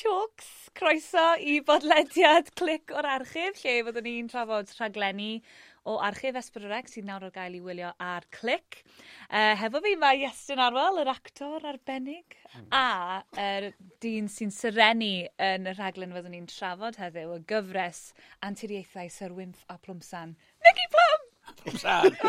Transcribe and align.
Chalks. 0.00 0.70
Croeso 0.72 1.34
i 1.44 1.58
bodlediad 1.66 2.48
clic 2.58 2.92
o'r 2.96 3.08
archif, 3.18 3.58
lle 3.60 3.82
fyddwn 3.84 4.06
ni'n 4.06 4.30
trafod 4.30 4.70
rhaglenni 4.78 5.42
o 5.90 5.96
archif 6.04 6.38
Esbydrec 6.40 6.88
sy'n 6.88 7.08
nawr 7.08 7.26
o'r 7.26 7.34
gael 7.34 7.58
i 7.58 7.60
wylio 7.64 7.90
ar 8.00 8.24
clic. 8.32 8.80
Uh, 9.28 9.52
hefo 9.60 9.82
fi 9.84 9.94
mae 10.00 10.22
Iestyn 10.24 10.62
Arwel, 10.62 11.02
yr 11.02 11.12
actor 11.12 11.68
arbennig, 11.68 12.38
hmm. 12.54 12.66
a 12.72 13.20
er, 13.44 13.70
dyn 14.00 14.30
sy'n 14.32 14.54
syrenu 14.54 15.12
yn 15.50 15.68
y 15.68 15.76
rhaglen 15.76 16.16
fyddwn 16.16 16.36
ni'n 16.38 16.50
trafod 16.52 17.00
heddiw, 17.02 17.36
y 17.36 17.44
gyfres 17.50 18.04
anturiaethau 18.46 19.12
Sir 19.12 19.36
Wymff 19.36 19.66
a 19.68 19.76
Plwmsan. 19.80 20.36
Nicky 20.64 20.90
Plum! 20.96 21.30
Plwmsan! 21.60 22.20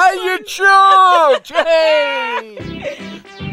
Are 0.00 0.14
you 0.16 0.36
George? 0.48 1.52
Hey! 1.60 3.48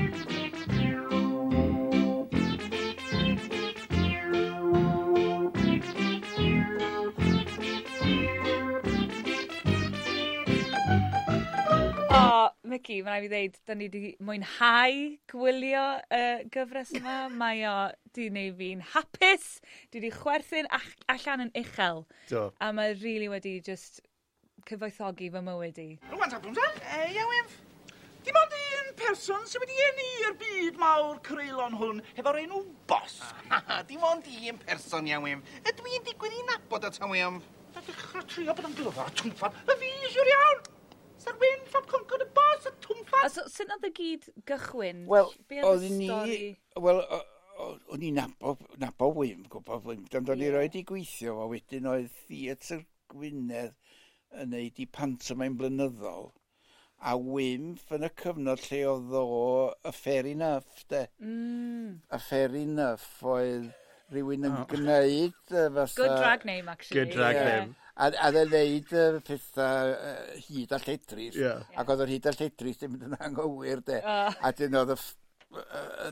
Becky, 12.80 13.02
mae'n 13.04 13.12
rhaid 13.12 13.26
i 13.26 13.30
ddeud, 13.34 13.56
da 13.68 13.76
ni 13.76 13.88
wedi 13.90 14.10
mwynhau 14.24 15.00
gwylio 15.28 15.82
y 16.00 16.20
uh, 16.20 16.44
gyfres 16.54 16.94
yma. 16.96 17.16
Mae 17.42 17.66
o 17.68 17.74
wedi 18.16 18.30
gwneud 18.30 18.56
fi'n 18.56 18.84
hapus, 18.94 19.48
dwi 19.92 20.00
wedi 20.00 20.12
chwerthu'n 20.16 20.70
allan 21.12 21.44
yn 21.44 21.52
uchel. 21.60 22.06
Do. 22.30 22.46
A 22.64 22.70
mae 22.72 22.94
rili 22.94 23.04
really 23.04 23.28
wedi 23.34 23.58
just 23.66 24.00
cyfoethogi 24.70 25.28
fy 25.34 25.44
mywyd 25.44 25.82
i. 25.84 25.90
Rwan 26.14 26.32
tabwn 26.32 26.56
dan, 26.56 26.80
e, 26.96 27.10
iawn 27.18 27.52
Dim 28.24 28.40
ond 28.40 28.58
un 28.62 28.96
person 29.00 29.46
sydd 29.48 29.66
wedi 29.66 29.84
enni 29.90 30.08
i'r 30.24 30.40
byd 30.40 30.80
mawr 30.80 31.20
creulon 31.28 31.76
hwn 31.80 32.02
efo'r 32.16 32.42
enw 32.46 32.64
bos. 32.88 33.20
Dim 33.92 34.08
ond 34.08 34.32
un 34.32 34.64
person 34.64 35.12
iawn 35.12 35.32
Ydw 35.68 35.92
i'n 35.98 36.08
digwydd 36.08 36.40
i 36.40 36.44
nabod 36.54 36.88
y 36.88 36.96
tawn 36.96 37.16
iawn. 37.20 37.44
Dechrau 37.76 38.28
trio 38.28 38.56
bod 38.56 38.72
yn 38.72 38.76
glyfar 38.80 39.12
a 39.12 39.18
twmffan, 39.20 39.64
y 39.68 39.82
fi 39.84 39.96
siwr 40.16 40.36
iawn. 40.38 40.68
Sa'r 41.20 41.36
wyn 41.42 41.66
llob 41.74 41.88
concod 41.92 42.24
y 42.24 42.30
bos, 42.36 42.68
y 42.70 42.72
twmffa. 42.86 43.26
A 43.26 43.30
so, 43.34 43.44
sy'n 43.52 43.74
oedd 43.76 43.90
y 43.90 43.92
gyd 43.98 44.30
gychwyn? 44.48 45.04
Wel, 45.12 45.34
oedd 45.68 45.88
ni... 45.92 46.10
Wel, 46.80 47.02
o'n 47.60 48.06
i'n 48.08 48.20
nabod, 48.22 48.62
nabod 48.80 49.18
wym, 49.18 49.42
gwybod 49.52 49.88
wym. 49.90 50.06
Ond 50.16 50.32
o'n 50.32 50.44
i 50.46 50.52
roed 50.54 50.78
i 50.80 50.84
gweithio 50.88 51.36
fo, 51.36 51.48
wedyn 51.52 51.90
oedd 51.92 52.14
Theatr 52.30 52.86
Gwynedd 53.12 53.76
yn 54.40 54.54
neud 54.54 54.80
i 54.80 54.88
pantomime 54.96 55.60
blynyddol. 55.60 56.30
A 57.00 57.16
wymff 57.20 57.92
yn 57.96 58.08
y 58.08 58.12
cyfnod 58.22 58.64
lle 58.70 58.80
oedd 58.94 59.14
o, 59.20 59.28
a 59.88 59.94
fair 59.96 60.28
enough, 60.30 60.86
de. 60.92 61.06
Mm. 61.24 62.00
A 62.16 62.20
fair 62.24 62.56
enough 62.60 63.24
oedd 63.28 63.70
rhywun 64.14 64.50
yn 64.50 64.58
oh. 64.58 64.66
gwneud 64.72 65.38
uh, 65.54 65.70
fatha... 65.76 66.02
Good 66.02 66.16
drag 66.18 66.46
name, 66.50 66.74
actually. 66.74 67.00
Good 67.00 67.16
drag 67.16 67.40
yeah. 67.40 67.50
name. 67.52 67.78
A, 68.00 68.12
a 68.16 68.30
dde 68.32 68.46
wneud 68.48 68.94
uh, 68.96 69.22
pethau 69.28 69.96
uh, 69.96 70.20
hyd 70.48 70.76
a 70.76 70.82
lledrith. 70.86 71.40
Yeah. 71.40 71.66
Ac 71.80 71.94
oedd 71.94 72.06
yr 72.06 72.14
hyd 72.16 72.30
a 72.30 72.36
lledrith 72.38 72.84
ddim 72.84 73.00
yn 73.00 73.18
anghywir, 73.20 73.84
de. 73.88 74.00
Uh. 74.04 74.30
A 74.40 74.54
dyn 74.56 74.78
oedd 74.80 74.96
y 74.96 75.00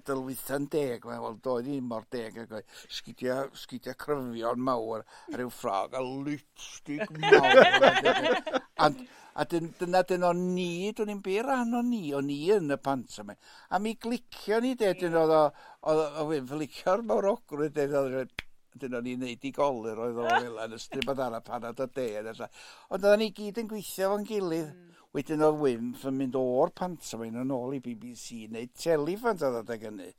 dylwytha'n 0.08 0.66
deg, 0.74 1.04
mae'n 1.06 1.22
wel, 1.22 1.36
doedd 1.46 1.68
ni 1.70 1.78
mor 1.86 2.08
deg, 2.14 2.40
ac 2.42 2.54
oedd 2.58 2.80
sgidia, 2.90 3.36
sgidia 3.54 3.94
cryfion 3.94 4.64
mawr, 4.66 5.04
a 5.30 5.38
rhyw 5.38 5.52
ffrog, 5.54 5.94
a 5.94 6.02
lipstig 6.02 7.06
mawr. 7.22 7.62
and, 8.88 9.04
A 9.38 9.46
dyn, 9.46 9.70
dyna 9.78 10.02
dyn 10.10 10.26
o'n 10.26 10.40
ni, 10.56 10.90
dwi'n 10.98 11.14
i'n 11.14 11.22
byr 11.26 11.46
rhan 11.46 11.76
o'n 11.78 11.92
ni, 11.92 12.02
o'n 12.18 12.26
ni 12.26 12.40
yn 12.56 12.74
y 12.74 12.78
pant 12.82 13.20
yma. 13.22 13.36
A 13.70 13.80
mi 13.82 13.94
glicio 14.02 14.58
ni 14.64 14.74
de, 14.80 14.94
dyn 14.98 15.18
oedd 15.22 15.34
o, 15.38 15.44
oedd 15.92 16.20
o, 16.24 16.28
flicio'r 16.52 17.06
mawrogrwydd, 17.06 17.76
dyn 17.78 17.98
oedd 18.02 18.46
dyn 18.82 18.98
o'n 18.98 19.10
i'n 19.10 19.24
neud 19.26 19.46
i 19.46 19.52
golir 19.54 20.02
oedd 20.02 20.20
o 20.22 20.28
fel 20.32 20.60
yn 20.66 20.76
ystod 20.78 21.06
bod 21.06 21.22
ar 21.24 21.38
y 21.38 21.44
panad 21.46 21.82
o 21.82 21.88
de. 21.94 22.10
Ond 22.26 22.50
oedden 22.98 23.22
ni 23.22 23.32
gyd 23.38 23.62
yn 23.62 23.72
gweithio 23.72 24.12
fo'n 24.14 24.28
gilydd. 24.28 24.70
Mm. 24.74 24.94
Wedyn 25.16 25.46
oedd 25.46 25.62
Wymff 25.64 26.04
yn 26.10 26.18
mynd 26.20 26.36
o'r 26.38 26.74
pantomime 26.78 27.42
yn 27.42 27.54
ôl 27.56 27.78
i 27.78 27.82
BBC, 27.82 28.46
neu 28.54 28.68
telefant 28.78 29.46
oedd 29.46 29.62
adeg 29.64 29.88
hynny. 29.88 30.12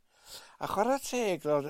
A 0.59 0.67
chwarae 0.67 0.99
teg, 1.03 1.45
oedd 1.47 1.69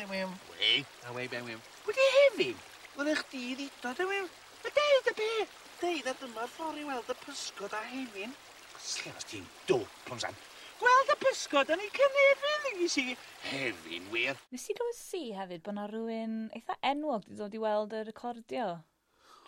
de 0.00 0.06
wem. 0.08 0.28
Wei? 0.50 0.84
A 1.06 1.12
wei 1.12 1.28
ben 1.28 1.44
wem. 1.44 1.60
Wedi 1.86 2.04
hefyd? 2.16 2.56
eich 2.96 3.24
di 3.30 3.54
ddito 3.54 3.92
de 3.96 4.04
wem. 4.06 4.28
Y 4.64 4.70
deud 4.76 5.08
y 5.10 5.14
be? 5.18 5.32
Deud 5.80 6.06
a 6.08 6.14
dyma'r 6.20 6.48
ffordd 6.48 6.78
i 6.80 6.84
weld 6.88 7.10
y 7.12 7.16
pysgod 7.20 7.74
a 7.76 7.80
hefyn. 7.90 8.32
Slim 8.80 9.16
os 9.18 9.26
ti'n 9.28 9.48
dwp, 9.68 9.98
Plomsan. 10.06 10.38
Gweld 10.80 11.12
y 11.12 11.16
pysgod 11.20 11.72
yn 11.74 11.82
ei 11.84 11.90
cynefin, 11.96 12.68
i 12.84 12.88
si. 12.92 13.04
Hefyn, 13.50 14.06
wir. 14.14 14.40
Nes 14.54 14.68
i 14.72 14.76
dod 14.78 14.96
si 14.96 15.22
hefyd 15.36 15.64
bod 15.66 15.74
yna 15.74 15.88
rhywun 15.90 16.38
eitha 16.56 16.78
enwog 16.92 17.26
wedi 17.26 17.40
dod 17.42 17.56
i 17.58 17.60
weld 17.64 17.96
y 17.98 18.04
recordio. 18.08 18.68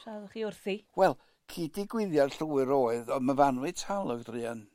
Traddwch 0.03 0.35
chi 0.35 0.45
wrthi. 0.49 0.77
Wel, 1.01 1.17
cyd 1.55 1.81
i 1.81 1.87
gwyddiad 1.95 2.37
llwyr 2.37 2.75
oedd, 2.77 3.15
ond 3.15 3.29
mae 3.29 3.41
fanwy 3.41 3.73
talog 3.85 4.27
drian. 4.29 4.67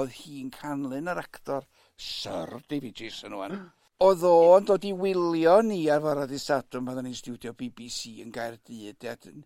Oedd 0.00 0.16
hi'n 0.22 0.48
canlyn 0.54 1.12
yr 1.12 1.20
actor 1.20 1.68
Sir 1.98 2.60
David 2.72 3.04
Jason 3.04 3.36
o'n. 3.36 3.60
oedd 4.00 4.22
o'n 4.24 4.64
dod 4.64 4.84
i 4.88 4.90
wylio 4.96 5.58
ni 5.60 5.82
ar 5.92 6.00
fara 6.00 6.22
di 6.28 6.38
sadwm 6.40 6.86
pan 6.88 7.02
ni'n 7.04 7.16
studio 7.18 7.52
BBC 7.52 8.14
yn 8.22 8.30
Gaerdydd. 8.32 9.42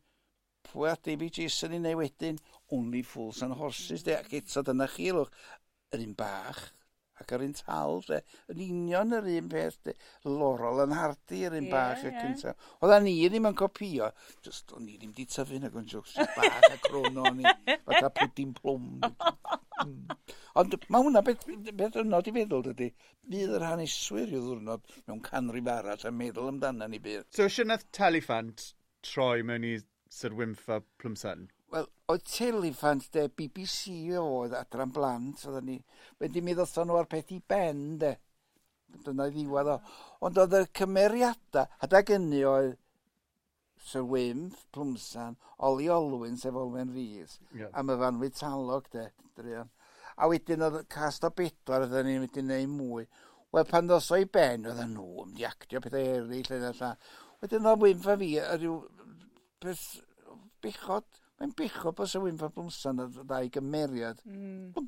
Pwy 0.69 0.91
a 0.93 0.95
David 1.09 1.41
Jason 1.41 1.75
i 1.75 1.81
neu 1.83 1.99
wedyn, 1.99 2.39
Only 2.77 3.03
Fools 3.03 3.43
and 3.43 3.57
Horses, 3.59 4.05
de, 4.07 4.15
ac 4.15 4.31
eto 4.39 4.63
dyna 4.63 4.87
chi, 4.91 5.11
lwch, 5.11 5.35
yr 5.95 6.05
un 6.07 6.15
bach, 6.19 6.63
ac 7.23 7.35
yr 7.37 7.45
un 7.47 7.55
tal, 7.59 8.01
de, 8.09 8.21
yn 8.53 8.63
union 8.67 9.17
yr 9.19 9.29
un 9.37 9.51
peth, 9.53 9.81
de, 9.87 9.95
lorol 10.27 10.85
yn 10.85 10.97
hardi 10.99 11.45
yr 11.49 11.59
un 11.59 11.69
yeah, 11.69 11.75
bach 11.75 12.05
y 12.05 12.11
yeah. 12.11 12.23
cyntaf. 12.23 12.71
Oedd 12.81 12.97
a 12.97 13.01
ni 13.05 13.17
ddim 13.29 13.51
yn 13.51 13.59
copio, 13.59 14.11
just 14.47 14.75
o'n 14.77 14.89
i 14.91 14.97
ddim 14.99 15.15
di 15.17 15.29
tyfu 15.31 15.61
nag 15.63 15.77
o'n 15.79 15.91
jwgs 15.91 16.17
bach 16.37 16.71
a 16.71 16.81
crono 16.89 17.31
ni, 17.37 17.47
fatha 17.87 18.11
pwdyn 18.21 18.57
plwm. 18.61 18.91
Mm. 19.85 20.15
Ond 20.61 20.75
mae 20.95 21.03
hwnna 21.03 21.21
beth, 21.27 21.49
beth 21.75 21.97
yno 21.99 22.21
di 22.25 22.33
feddwl, 22.37 22.63
dydy. 22.69 22.87
Bydd 23.31 23.57
yr 23.57 23.65
haneswyr 23.67 24.31
i'w 24.31 24.43
ddwrnod 24.45 24.85
mewn 25.09 25.23
canrif 25.27 25.71
arall 25.73 26.07
a 26.07 26.13
meddwl 26.15 26.53
amdana 26.53 26.87
ni 26.89 27.01
bydd. 27.03 27.27
So, 27.35 27.49
sy'n 27.51 27.73
nath 27.73 27.89
Talifant 27.99 28.69
troi 29.05 29.43
mewn 29.47 29.67
i 29.67 29.75
Sir 30.15 30.37
Wymfa 30.39 30.79
Plumsan? 31.03 31.49
Wel, 31.75 31.89
oedd 32.13 32.27
Telifant, 32.31 33.07
de, 33.17 33.25
BBC 33.35 34.13
oedd 34.21 34.55
adran 34.55 34.93
blant, 34.95 35.41
oedd 35.51 35.67
ni. 35.67 35.81
wedi 36.23 36.43
mi 36.45 36.55
ddothan 36.55 36.87
nhw 36.87 37.01
ar 37.01 37.09
peth 37.11 37.33
i 37.35 37.41
ben, 37.51 37.83
de. 37.99 38.13
Dyna 39.03 39.27
i 39.27 39.33
ddiwedd 39.35 39.71
o. 39.73 39.79
Ond 40.29 40.39
oedd 40.39 40.55
y 40.61 40.61
cymeriadau, 40.79 41.67
adag 41.83 42.13
hynny 42.15 42.45
oedd 42.47 42.77
Sir 43.85 44.07
Wymff, 44.09 44.69
Plumsan, 44.73 45.35
Oli 45.67 45.89
Olwyn, 45.91 46.39
sef 46.41 46.55
Olwyn 46.57 46.95
Rhys, 46.95 47.41
yeah. 47.53 47.75
am 47.75 47.91
y 47.91 47.99
fanwy 48.01 48.31
talog, 48.39 48.87
de. 48.95 49.09
Drion. 49.35 49.73
A 50.15 50.31
wedyn 50.31 50.63
oedd 50.63 50.85
cast 50.95 51.27
o 51.27 51.33
bedwar, 51.35 51.89
oedd 51.89 52.07
ni 52.07 52.21
wedi 52.23 52.39
gwneud 52.39 52.71
mwy. 52.71 53.09
Wel, 53.51 53.67
pan 53.67 53.91
ddos 53.91 54.13
o'i 54.15 54.31
ben, 54.31 54.71
oedd 54.71 54.87
nhw, 54.95 55.27
yn 55.27 55.35
diactio 55.41 55.83
pethau 55.83 56.07
eraill, 56.15 56.71
lle 56.71 56.95
Wedyn 57.43 57.67
oedd 57.67 57.83
Wymff 57.83 58.09
a 58.09 58.15
fi, 58.23 58.31
ryw 58.63 58.79
beth 59.61 59.87
bichod, 60.63 61.24
mae'n 61.41 61.55
bicho 61.59 61.93
bos 61.97 62.15
y 62.15 62.23
wynfa 62.23 62.51
blwmsan 62.55 63.03
a 63.03 63.09
ddau 63.17 63.51
gymeriad. 63.57 64.23
Mm. 64.29 64.87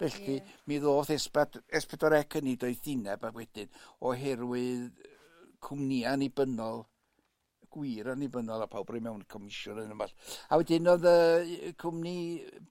Felly, 0.00 0.38
yeah. 0.38 0.56
mi 0.68 0.80
ddodd 0.80 1.12
esbydor 1.12 2.16
ec 2.18 2.36
yn 2.40 2.50
ei 2.52 2.58
doethineb 2.60 3.24
a 3.24 3.32
wedyn 3.36 3.72
oherwydd 4.08 5.00
cwmnïa 5.64 6.12
annibynnol 6.12 6.84
gwir 7.76 8.10
annibynnol 8.12 8.64
a 8.64 8.68
pawb 8.72 8.92
roi 8.92 9.02
mewn 9.04 9.24
comisiwn 9.32 9.82
yn 9.84 9.94
yma. 9.96 10.08
A 10.48 10.58
wedyn 10.60 10.88
oedd 10.92 11.08
y 11.08 11.72
cwmni 11.80 12.18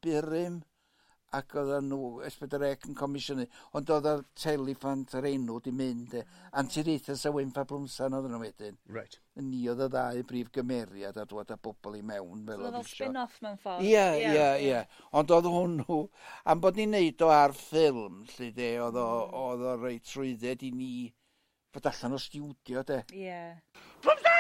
Byrym, 0.02 0.62
ac 1.34 1.56
oedd 1.60 1.72
nhw, 1.84 2.22
S4C 2.30 2.62
e 2.64 2.76
yn 2.88 2.96
comisiynu, 2.98 3.46
ond 3.76 3.90
oedd 3.96 4.08
y 4.12 4.14
telefant 4.40 5.16
yr 5.20 5.26
enw 5.32 5.58
di 5.64 5.74
mynd, 5.76 6.14
e. 6.20 6.24
Antiraethas 6.62 7.26
a 7.28 7.32
Wynfa 7.36 7.66
Blwmsan 7.68 8.16
oedd 8.18 8.30
nhw 8.32 8.40
wedyn. 8.44 8.78
Right. 8.94 9.18
Ni 9.42 9.66
oedd 9.72 9.84
y 9.88 9.90
ddau 9.92 10.22
brif 10.30 10.52
gymeriad 10.56 11.18
a 11.20 11.26
dwad 11.28 11.52
a 11.52 11.58
bobl 11.60 11.98
i 12.00 12.04
mewn 12.06 12.46
fel 12.48 12.62
so 12.62 12.70
oedd 12.70 12.80
eisiau. 12.80 12.94
spin-off 12.94 13.36
mewn 13.44 13.60
ffordd. 13.64 13.84
Ie, 13.84 14.06
ie, 14.30 14.48
ie. 14.70 14.80
Ond 15.20 15.36
oedd 15.36 15.50
hwnnw, 15.52 16.00
am 16.52 16.64
bod 16.64 16.80
ni'n 16.80 16.96
neud 16.96 17.26
o 17.26 17.34
ar 17.34 17.54
ffilm, 17.58 18.24
lle 18.38 18.50
de, 18.56 18.72
oedd 18.86 18.98
o, 19.02 19.10
hmm. 19.26 19.36
oedd 19.44 19.62
o 19.74 19.76
rei 19.84 20.00
trwydded 20.14 20.64
i 20.70 20.72
ni 20.76 20.94
fod 21.76 21.92
allan 21.92 22.16
o 22.16 22.22
stiwdio, 22.22 22.80
de. 22.88 23.04
Ie. 23.12 23.28
Yeah. 23.28 23.54
Blwmsan! 24.06 24.36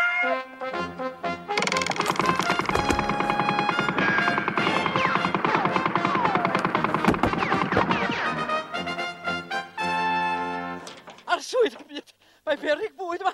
swydd 11.45 11.77
y 11.79 11.87
byd. 11.91 12.13
Mae 12.45 12.59
berig 12.61 12.95
bwyd 12.99 13.25
yma. 13.25 13.33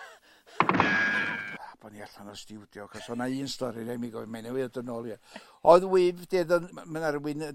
Ah, 0.62 1.70
a, 1.70 1.72
bod 1.82 1.94
ni 1.94 2.04
allan 2.04 2.32
o'r 2.32 2.40
stiwdio, 2.40 2.88
cos 2.92 3.10
o'na 3.14 3.28
un 3.32 3.50
stori 3.52 3.86
rhaid 3.86 4.02
mi 4.02 4.12
gofyn, 4.14 4.32
mae'n 4.34 4.50
newid 4.50 4.80
yn 4.82 4.92
ôl, 4.94 5.10
i. 5.12 5.16
E. 5.16 5.44
Oedd 5.72 5.88
wyf, 5.92 6.26
dedd, 6.32 6.54
mae'n 6.82 7.08
arwyn, 7.12 7.48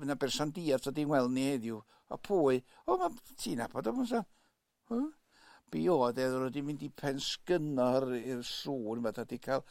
mae'n 0.00 0.18
berson 0.20 0.52
diat 0.56 0.88
o 0.88 0.94
di'n 0.94 1.10
weld 1.12 1.34
ni 1.34 1.48
heddiw. 1.50 1.80
O 2.08 2.20
pwy? 2.24 2.62
O, 2.86 2.96
mae 2.96 3.36
ti'n 3.40 3.64
abod 3.64 3.90
o'n 3.92 4.08
sa. 4.08 4.22
Bi 5.68 5.84
oedd 5.92 6.16
dedd, 6.16 6.36
oedd 6.38 6.48
wedi 6.48 6.64
mynd 6.64 6.86
i 6.86 6.88
pen 6.96 7.20
sgynnar 7.20 8.08
i'r 8.16 8.40
sŵn, 8.46 9.04
mae 9.04 9.16
wedi 9.16 9.40
cael 9.44 9.64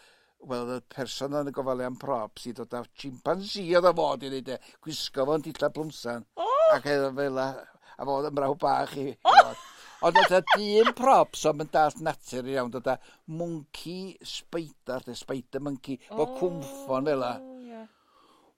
wel, 0.46 0.76
y 0.76 0.82
person 0.94 1.34
yn 1.40 1.50
y 1.50 1.54
gofalu 1.56 1.86
am 1.88 1.98
prop 1.98 2.38
sydd 2.42 2.60
dod 2.60 2.76
â 2.78 2.84
chimpansi 3.02 3.64
oedd 3.78 3.90
o 3.90 3.94
fod 3.98 4.26
i 4.26 4.30
wneud 4.30 4.52
e, 4.54 4.60
gwisgo 4.86 5.26
fo'n 5.26 5.46
dilla 5.46 5.72
blwmsan. 5.74 6.28
Oh! 6.38 6.76
Ac 6.76 6.86
e- 6.86 7.00
oedd 7.02 7.18
fel 7.18 7.42
a, 7.42 7.48
a 7.98 8.08
fod 8.10 8.30
yn 8.30 8.38
braw 8.38 8.54
bach 8.62 8.94
i. 9.02 9.10
Oh! 9.26 9.56
Ond 10.06 10.18
oedd 10.22 10.36
y 10.38 10.42
dyn 10.52 10.92
props 10.98 11.46
o'n 11.50 11.58
mynd 11.58 11.72
dalt 11.74 12.02
natur 12.06 12.46
i 12.46 12.54
iawn, 12.54 12.70
oedd 12.78 12.90
y 12.92 12.96
monkey 13.40 14.14
spider, 14.22 15.02
the 15.08 15.16
spider 15.18 15.64
monkey, 15.64 15.98
oh, 16.12 16.20
fo 16.20 16.28
cwmffon 16.38 17.10
fel 17.10 17.24
la. 17.24 17.32
Yeah. 17.66 17.88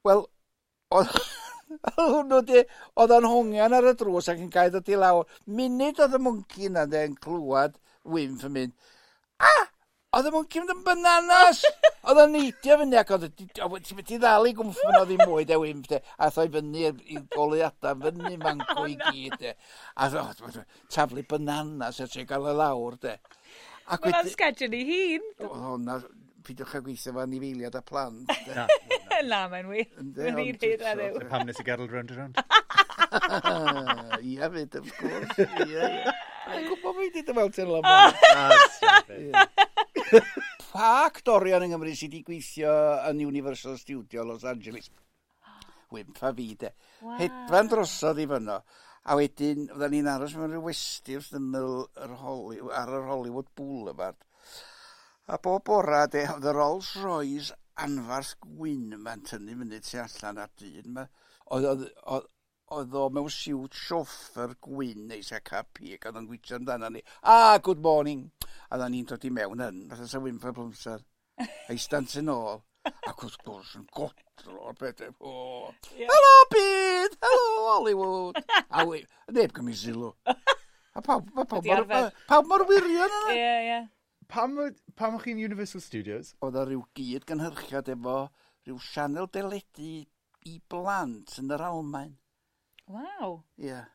Wel, 0.04 0.26
oedd 0.98 1.14
hwnnw 1.96 2.42
di, 2.50 2.66
oedd 3.00 3.16
o'n 3.16 3.30
hongian 3.30 3.78
ar 3.78 3.88
y 3.94 3.96
drws 4.02 4.28
ac 4.34 4.44
yn 4.44 4.52
gael 4.52 4.74
dod 4.76 4.92
i 4.92 5.00
lawr. 5.00 5.32
Munud 5.48 6.04
oedd 6.04 6.20
y 6.20 6.22
monkey 6.28 6.68
yna 6.68 6.88
yn 7.06 7.16
clywed 7.24 7.80
wymff 8.04 8.44
yn 8.50 8.56
mynd, 8.58 8.76
ah! 9.40 9.69
Oedd 10.10 10.26
e 10.26 10.30
y 10.32 10.34
mwnci 10.34 10.62
yn 10.64 10.80
bananas! 10.82 11.60
Oedd 12.10 12.20
o'n 12.24 12.32
neidio 12.34 12.78
fyny 12.82 12.98
ac 12.98 13.12
oedd 13.14 13.28
ti'n 13.38 13.98
mynd 14.00 14.14
i 14.16 14.18
ddal 14.18 14.48
i 14.50 14.54
gwmff 14.58 14.80
yn 14.88 14.96
oedd 14.98 15.12
i 15.14 15.18
mwy 15.20 15.44
de 15.46 15.60
wimp 15.62 15.86
de. 15.92 16.00
A 16.18 16.32
thoi 16.34 16.48
fyny 16.56 16.88
i'r 16.88 17.28
goleuadau 17.36 18.00
fyny 18.02 18.40
manco 18.42 18.88
i 18.90 18.96
gyd 19.04 19.36
de. 19.44 19.52
A 20.02 20.08
oedd 20.10 20.58
taflu 20.96 21.22
bananas 21.30 22.02
a 22.02 22.08
tre 22.10 22.26
gael 22.32 22.50
y 22.50 22.56
lawr 22.58 22.98
de. 23.04 23.14
Ac 23.86 24.08
Mae'n 24.08 24.32
sgedion 24.34 24.74
i 24.80 24.82
hun. 24.88 25.28
Oedd 25.46 25.62
hwnna, 25.68 26.00
pidwch 26.50 26.74
a 26.74 26.82
gweithio 26.88 27.14
fan 27.20 27.36
i 27.38 27.70
a 27.70 27.84
plant. 27.92 28.34
Na, 28.50 28.66
na 29.30 29.44
mae'n 29.54 29.70
wir. 29.70 29.94
Mae'n 30.00 30.42
un 30.42 30.42
hyd 30.42 30.66
a 30.90 30.96
ddew. 30.98 31.22
Pam 31.30 31.46
nes 31.46 31.62
i 31.62 31.68
gadael 31.70 31.94
round 31.94 32.16
and 32.16 32.18
round. 32.18 32.42
Ia 34.34 34.50
fyd, 34.58 34.82
of 34.82 34.90
course. 34.98 35.38
Ie. 35.70 36.18
Mae'n 36.50 36.66
gwybod 36.66 36.98
fi 36.98 37.06
wedi 37.06 37.26
dyfawt 37.30 37.62
yn 37.62 37.76
lama. 37.76 37.98
Ah, 38.34 39.78
pa 40.70 40.90
actorion 41.06 41.66
yng 41.66 41.74
Nghymru 41.74 41.94
sydd 41.96 42.14
wedi 42.14 42.26
gweithio 42.28 42.74
yn 43.10 43.24
Universal 43.26 43.78
Studio 43.82 44.26
Los 44.28 44.46
Angeles? 44.48 44.90
Wimp 45.94 46.22
a 46.22 46.32
fi, 46.38 46.54
de. 46.60 46.72
Wow. 47.02 47.18
Hedfan 47.18 47.72
drosodd 47.72 48.22
i 48.22 48.28
fyno. 48.30 48.60
A 49.10 49.16
wedyn, 49.18 49.68
oedden 49.74 49.96
ni'n 49.96 50.10
aros 50.12 50.36
mewn 50.38 50.54
rhyw 50.54 50.68
westi 50.68 51.16
wrth 51.18 51.38
ymyl 51.40 51.80
yr 52.04 52.18
Hollywood, 52.22 52.74
ar 52.78 52.92
yr 53.00 53.08
Hollywood 53.10 53.50
Boulevard. 53.58 54.20
A 55.30 55.38
bob 55.42 55.64
bora, 55.70 56.04
de, 56.12 56.26
oedd 56.34 56.46
y 56.50 56.54
Rolls 56.58 56.92
Royce 57.02 57.56
anfarth 57.80 58.36
gwyn 58.44 58.98
yma'n 58.98 59.24
tynnu 59.30 59.56
fyny 59.62 59.82
tu 59.86 60.02
allan 60.04 60.42
ar 60.44 60.52
dyn. 60.62 61.00
Oedd, 61.00 61.68
oedd, 61.72 61.88
oedd, 62.06 62.30
oedd 62.76 62.96
o 62.96 63.08
mewn 63.14 63.32
siwt 63.34 63.78
sioffer 63.78 64.54
gwyn 64.66 65.08
neis 65.10 65.32
ac 65.36 65.52
happy 65.56 65.96
ac 65.96 66.08
oedd 66.10 66.20
o'n 66.22 66.28
gwytio 66.30 66.60
amdano 66.60 66.90
ni. 66.94 67.04
Ah, 67.24 67.58
good 67.64 67.82
morning! 67.86 68.28
A 68.70 68.78
oedd 68.78 68.92
ni'n 68.94 69.08
dod 69.10 69.26
i 69.26 69.32
mewn 69.34 69.64
yn, 69.66 69.80
fath 69.90 70.16
o'n 70.20 70.26
wynfa 70.28 70.54
blwmser. 70.56 71.06
A 71.40 71.76
i 71.76 71.80
stant 71.82 72.18
yn 72.20 72.32
ôl. 72.34 72.62
Ac 73.10 73.24
wrth 73.26 73.40
gwrs 73.46 73.76
yn 73.80 73.88
godro 73.96 74.58
o'r 74.70 74.78
bethau. 74.80 75.16
Oh. 75.20 75.72
Yeah. 75.98 76.12
Helo 76.12 76.36
byd! 76.54 77.18
Helo 77.26 77.48
Hollywood! 77.68 78.42
a 78.70 78.86
wy, 78.88 79.02
neb 79.36 79.56
gymys 79.56 79.84
sylw. 79.86 80.14
A 80.30 81.04
pawb, 81.06 81.30
ma 81.36 81.46
pawb, 81.50 81.66
mor, 81.66 82.12
pawb 82.30 82.50
mor 82.50 82.66
wirion 82.70 83.18
yna. 83.20 83.34
Ie, 83.34 83.52
ie. 83.74 83.82
Pam, 84.30 84.56
pam 85.00 85.18
o'ch 85.18 85.26
chi'n 85.26 85.42
Universal 85.42 85.82
Studios? 85.82 86.36
Oedd 86.46 86.58
o 86.60 86.66
ryw 86.70 86.86
gyd 86.98 87.26
gynhyrchiad 87.30 87.90
efo 87.96 88.18
ryw 88.68 88.80
sianel 88.86 89.30
deledu 89.34 89.94
i 90.50 90.58
blant 90.72 91.40
yn 91.42 91.54
yr 91.56 91.64
Almain. 91.66 92.14
Wow. 92.90 93.44
Yeah. 93.56 93.86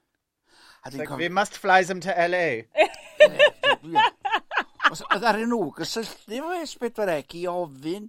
I 0.85 0.91
think 0.91 1.11
like, 1.11 1.19
we 1.19 1.29
must 1.29 1.57
fly 1.57 1.83
them 1.83 2.01
to 2.01 2.11
LA. 2.11 2.63
yeah. 2.79 4.11
Oedd 4.95 5.25
ar 5.27 5.39
nhw, 5.41 5.73
gysylltu 5.75 6.39
fo 6.45 6.53
S4C 6.63 7.41
i 7.41 7.47
ofyn 7.51 8.07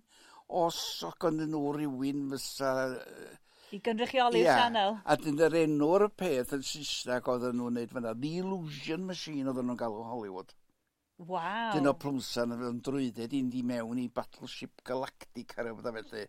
os 0.61 0.77
oedd 1.07 1.17
ganddyn 1.23 1.49
nhw 1.55 1.71
rhywun 1.73 2.27
fysa... 2.33 2.73
I 3.73 3.79
gynrychioli 3.83 4.43
yeah. 4.43 4.59
sianel. 4.59 4.99
A 5.09 5.17
dyn 5.17 5.41
yr 5.41 5.55
enw'r 5.63 6.05
peth 6.19 6.53
yn 6.55 6.67
Saesneg 6.67 7.31
oedd 7.31 7.47
nhw'n 7.55 7.79
neud 7.79 7.95
fyna. 7.95 8.13
The 8.13 8.35
Illusion 8.43 9.07
Machine 9.09 9.49
oedd 9.49 9.63
nhw'n 9.63 9.79
galw 9.79 10.05
Hollywood. 10.11 10.53
Waw. 11.17 11.71
Dyn 11.73 11.89
o 11.89 11.95
plwmsan 11.97 12.53
yn 12.59 12.79
drwydded 12.85 13.33
i'n 13.39 13.49
di 13.49 13.63
mewn 13.65 14.03
i 14.03 14.09
Battleship 14.11 14.83
Galactic 14.85 15.55
ar 15.57 15.71
yfyd 15.71 15.89
a 15.89 15.95
felly 15.97 16.25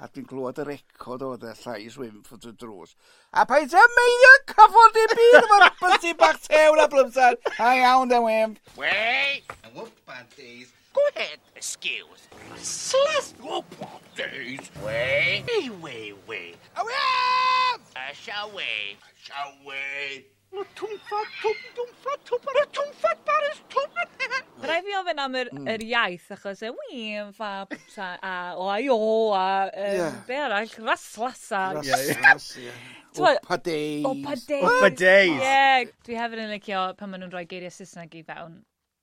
a 0.00 0.08
dwi'n 0.08 0.24
clywed 0.24 0.58
y 0.62 0.64
record 0.64 1.22
oedd 1.26 1.42
y 1.44 1.50
llais 1.60 1.96
Wimford 2.00 2.46
y 2.48 2.52
drws. 2.56 2.94
A 3.36 3.44
paid 3.48 3.74
am 3.76 3.96
meinio 3.98 4.30
cyfod 4.48 4.96
i 4.96 5.04
byd 5.12 5.38
efo'r 5.42 5.66
bysyn 5.82 6.16
bach 6.22 6.40
tew 6.46 6.76
na 6.78 6.86
blymsan. 6.88 7.36
A 7.60 7.74
iawn, 7.82 8.08
de 8.08 8.20
Wimf. 8.24 8.72
Wei! 8.80 9.42
And 9.62 9.76
what 9.76 9.92
bad 10.06 10.24
days. 10.36 10.72
Go 10.96 11.04
ahead, 11.14 11.38
excuse. 11.54 12.26
Slash 12.56 13.32
whoop 13.44 13.68
bad 13.78 14.00
days. 14.16 14.72
Wei! 14.82 15.44
Hey, 15.46 15.68
wei, 15.68 16.14
wei. 16.26 16.54
Away! 16.76 17.84
I 17.94 18.12
shall 18.14 18.50
we? 18.56 18.96
I 18.96 19.12
shall 19.20 19.52
we? 19.66 20.24
Twmffad, 20.50 21.28
twm, 21.40 21.58
twmffad, 21.76 22.22
twmffad, 22.26 22.70
twmffad, 22.74 23.18
baris, 23.26 23.60
twmffad. 23.70 24.08
E! 24.20 24.66
Rai 24.66 24.80
fi 24.84 24.96
ofyn 24.98 25.20
am 25.22 25.36
yr, 25.38 25.50
mm. 25.54 25.68
yr 25.72 25.84
iaith, 25.86 26.26
achos 26.34 26.62
e 26.66 26.70
wyn, 26.74 27.30
fa, 27.36 27.50
psa, 27.70 28.08
a, 28.18 28.32
o, 28.58 28.66
a, 28.74 28.80
o, 28.90 29.12
a, 29.36 29.44
um, 29.70 30.18
be 30.26 30.40
arall, 30.42 30.74
raslasa. 30.88 31.62
Raslasa, 31.78 32.66
Opa 33.14 33.62
days. 33.62 34.04
Opa 34.04 34.34
days. 34.46 34.66
Opa 34.66 34.90
days. 34.96 35.46
Ie, 35.46 35.88
dwi 36.06 36.18
hefyd 36.18 36.44
yn 36.44 36.52
licio 36.54 36.82
pan 36.98 37.10
maen 37.10 37.24
nhw'n 37.24 37.32
rhoi 37.34 37.46
geiriau 37.50 37.74
Saesneg 37.74 38.18
i 38.20 38.26
fewn. 38.26 38.60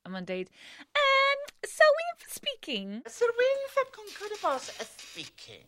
A 0.08 0.12
maen 0.12 0.28
deud, 0.28 0.52
um, 1.00 1.44
so 1.68 1.90
we're 1.98 2.32
speaking. 2.32 3.02
Sir 3.12 3.32
Wynne 3.40 3.68
Fab 3.74 3.92
Concord 3.96 4.36
y 4.36 4.40
Boss 4.44 4.72
speaking 4.84 5.66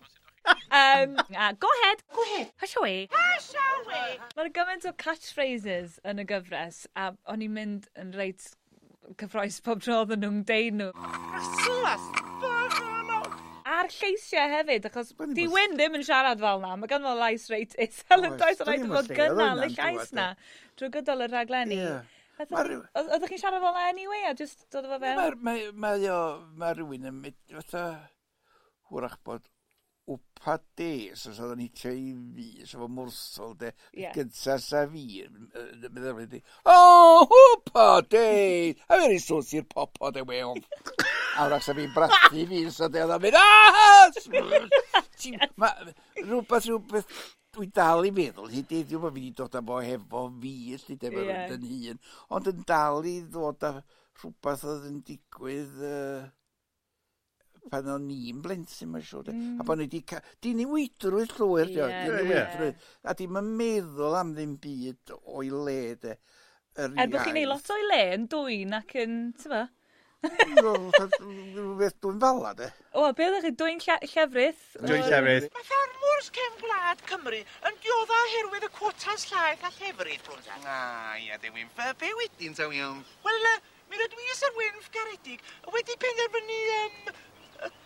um, 0.48 1.18
uh, 1.18 1.54
go 1.60 1.70
ahead. 1.82 2.04
Go 2.16 2.24
ahead. 2.24 2.52
Hush 2.58 2.76
away. 2.78 3.08
Hush 3.12 3.52
away. 3.84 4.18
Mae'n 4.38 4.54
gymaint 4.56 4.88
o 4.90 4.94
catchphrases 5.04 6.00
yn 6.08 6.22
y 6.24 6.26
gyfres, 6.30 6.86
a 6.96 7.12
o'n 7.30 7.44
i'n 7.46 7.54
mynd 7.56 7.90
yn 8.00 8.14
reit 8.18 8.52
cyffroes 9.20 9.58
pob 9.66 9.82
tro 9.84 10.02
oedden 10.04 10.22
nhw'n 10.24 10.44
deud 10.48 10.76
nhw. 10.80 10.92
A'r 13.70 13.90
lleisiau 13.94 14.50
hefyd, 14.52 14.86
achos 14.90 15.12
di 15.38 15.46
Wyn 15.50 15.76
ddim 15.78 15.98
yn 16.00 16.06
siarad 16.06 16.42
fel 16.42 16.62
na. 16.64 16.76
Mae 16.78 16.90
gan 16.92 17.06
fel 17.06 17.20
lais 17.22 17.46
reit 17.52 17.76
isel 17.82 18.26
yn 18.28 18.38
does, 18.40 18.60
a 18.62 18.68
rhaid 18.68 18.86
yn 18.86 18.94
fod 18.94 19.12
gynnal 19.14 19.66
y 19.66 19.70
llais 19.76 20.10
na 20.18 20.32
drwy 20.80 20.90
gydol 20.98 21.26
y 21.26 21.30
raglenni. 21.32 21.78
Oeddech 22.40 23.30
chi'n 23.30 23.42
siarad 23.44 23.62
fel 23.64 23.76
na 23.78 23.86
anyway, 23.92 24.26
a 24.30 24.34
just 24.38 24.66
dod 24.74 24.88
o 24.88 24.92
fe 24.96 25.00
fewn? 25.04 25.40
Mae 25.46 26.76
rhywun 26.76 27.10
yn 27.12 27.18
mynd, 27.24 27.40
fatha, 27.56 27.86
hwrach 28.90 29.18
bod 29.28 29.46
wpa 30.10 30.58
des, 30.80 31.26
os 31.30 31.40
oedd 31.44 31.58
ni 31.60 31.68
hitio 31.68 31.92
i 31.94 32.14
fi, 32.36 32.48
so 32.68 32.80
fo 32.82 32.88
mwrsol, 32.92 33.56
de, 33.60 33.72
yeah. 33.94 34.14
gynta 34.16 34.58
sa 34.64 34.86
fi, 34.90 35.06
meddwl 35.28 36.38
i 36.38 36.42
o, 36.74 36.78
wpa 37.28 37.88
des, 38.10 38.80
a 38.88 39.00
fe'n 39.00 39.16
i 39.16 39.20
sws 39.22 39.54
i'r 39.60 39.68
popo, 39.70 40.12
de, 40.16 40.24
wew. 40.28 40.56
A 41.40 41.48
wrach 41.48 41.66
sa 41.68 41.76
fi'n 41.78 41.92
brathu 41.96 42.46
fi, 42.50 42.64
so 42.74 42.90
de, 42.92 43.04
oedd 43.04 43.16
o'n 43.18 43.26
mynd, 43.28 43.38
ah, 43.40 43.82
aaa! 43.84 44.08
Rhywbeth, 46.24 46.66
rhywbeth, 46.70 47.14
dwi 47.56 47.70
dal 47.76 48.08
i 48.08 48.14
feddwl, 48.16 48.50
hyd 48.54 48.74
i 48.76 48.82
ddim 48.88 49.06
bod 49.06 49.14
fi 49.14 49.22
wedi 49.22 49.36
dod 49.38 49.60
â 49.60 49.64
bo 49.66 49.80
hefo 49.84 50.26
fi, 50.42 50.56
ysdi, 50.78 50.98
de, 51.02 51.14
yeah. 51.20 51.54
yn 51.56 51.70
hun, 51.70 52.04
ond 52.36 52.52
yn 52.54 52.66
dal 52.70 53.06
i 53.06 53.20
ddod 53.28 53.70
â 53.70 53.76
rhywbeth 54.24 54.68
oedd 54.72 54.92
yn 54.92 55.00
digwydd... 55.06 55.80
Uh, 55.80 56.28
pan 57.72 57.90
o'n 57.94 58.06
ni'n 58.10 58.42
blentyn, 58.44 58.92
mae'n 58.92 59.06
siŵr. 59.06 59.32
Mm. 59.34 59.56
A 59.62 59.66
bod 59.68 59.80
ni 59.80 59.88
wedi... 59.88 60.04
cael... 60.10 60.26
Di 60.42 60.54
ni 60.54 60.66
newidrwydd 60.68 61.34
llwyr, 61.38 61.74
yeah, 61.74 61.96
di 62.04 62.14
ni 62.14 62.28
newidrwydd. 62.30 62.78
Yeah. 62.78 63.10
A 63.10 63.18
di 63.18 63.28
ma'n 63.32 63.50
meddwl 63.60 64.20
am 64.20 64.36
ddim 64.36 64.56
byd 64.62 65.16
o'i 65.20 65.52
le, 65.54 65.82
de. 66.04 66.16
Er 66.80 66.96
bod 67.12 67.22
chi'n 67.26 67.42
ei 67.42 67.50
lot 67.50 67.76
o'i 67.76 67.86
le 67.90 68.02
yn 68.16 68.26
dwy'n 68.32 68.80
ac 68.80 68.96
yn, 69.02 69.20
ti'n 69.40 69.54
fa? 69.56 69.66
Rwy'n 70.20 71.94
dwi'n 72.04 72.20
fala, 72.20 72.52
de. 72.58 72.68
O, 72.92 73.08
be 73.16 73.30
oeddech 73.30 73.46
chi? 73.48 73.54
Dwi'n 73.62 73.80
llefrith? 73.86 74.66
Dwi'n 74.84 75.06
llefrith. 75.08 75.50
Mae 75.56 75.68
ffarmwrs 75.70 76.30
cefn 76.36 76.62
gwlad 76.64 77.04
Cymru 77.08 77.40
yn 77.40 77.82
diodda 77.86 78.22
oherwydd 78.26 78.68
y 78.68 78.72
cwotas 78.76 79.26
llaeth 79.32 79.64
a 79.64 79.72
llefrith, 79.78 80.26
Brwns. 80.28 80.50
A, 80.60 81.16
ia, 81.24 81.40
Dewi'n 81.40 81.72
fe, 81.78 81.94
be 82.04 82.12
wedyn, 82.20 82.58
ta'w 82.58 82.74
ta, 82.76 82.92
Wel, 83.24 83.48
mi 83.90 83.98
rydw 83.98 84.20
i 84.22 84.36
sy'n 84.38 84.60
wynff 84.60 84.92
garedig 84.94 85.40
wedi 85.74 85.96
penderfynu 86.04 86.60
um, 86.76 87.16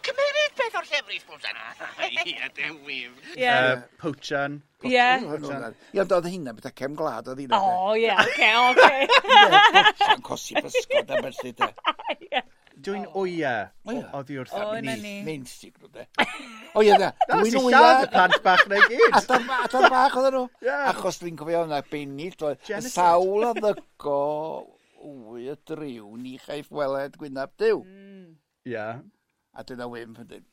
Cymerid 0.04 0.56
beth 0.58 0.76
o'r 0.78 0.88
llefrith 0.90 1.26
bob 1.30 1.42
dan. 1.42 1.60
Ie, 2.28 2.50
dim 2.58 2.80
wif. 2.86 3.14
Ie. 3.40 3.54
Powchan. 4.02 4.60
Ie. 4.84 5.06
Ie, 5.24 6.02
ond 6.04 6.16
oedd 6.18 6.28
hynna 6.30 6.54
beth 6.58 6.74
cem 6.78 6.98
glad 7.00 7.30
oedd 7.32 7.40
hynna. 7.46 7.60
O, 7.60 7.94
ie, 7.98 8.12
oce, 8.12 8.50
oce. 8.68 8.90
Powchan 9.24 10.26
cosi 10.28 10.58
bysgod 10.60 11.14
a 11.16 11.22
beth 11.24 11.42
ydy. 11.50 11.72
Dwi'n 12.84 13.06
oia 13.16 13.54
oddi 14.18 14.40
wrth 14.42 14.54
am 14.58 14.84
ni. 14.84 15.16
Mi'n 15.24 15.46
nhw, 15.46 15.90
de. 15.94 16.06
O 16.76 16.84
ie, 16.84 16.94
da. 17.00 17.12
Dwi'n 17.30 17.58
oia. 17.62 17.82
y 18.04 18.12
plant 18.12 18.38
bach 18.44 18.66
na 18.68 18.82
i 18.82 18.88
gyd. 18.92 19.18
Adar 19.22 19.90
bach 19.94 20.18
oedd 20.20 20.34
nhw. 20.36 20.46
Achos 20.92 21.22
dwi'n 21.22 21.38
cofio 21.40 21.64
yna 21.70 21.84
benid. 21.88 22.44
Sawl 22.90 23.48
a 23.48 23.54
ddygo, 23.62 24.20
wy 25.06 25.48
y 25.54 25.58
driw, 25.70 26.10
ni 26.20 26.36
chaiff 26.42 26.74
weled 26.74 27.16
gwynaf 27.22 27.54
diw. 27.62 27.86
Mm. 27.86 28.32
Ia 28.74 28.88
a 29.54 29.66
dyna 29.68 29.88
wym 29.92 30.18
yn 30.18 30.30
dweud, 30.30 30.50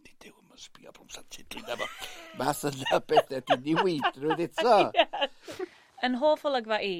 Ni 0.00 0.14
dew 0.22 0.32
yma 0.32 0.56
sbio 0.56 0.92
blwm 0.96 1.10
santi, 1.12 1.42
dyna 1.52 1.76
fo. 1.76 1.88
Mas 2.40 2.62
yna 2.68 3.00
beth 3.10 3.34
ydy 3.36 3.56
newid 3.66 4.20
rwy'n 4.22 4.44
eto. 4.46 4.76
Yn 6.06 6.16
hoff 6.22 6.46
olygfa 6.48 6.78
i, 6.86 6.94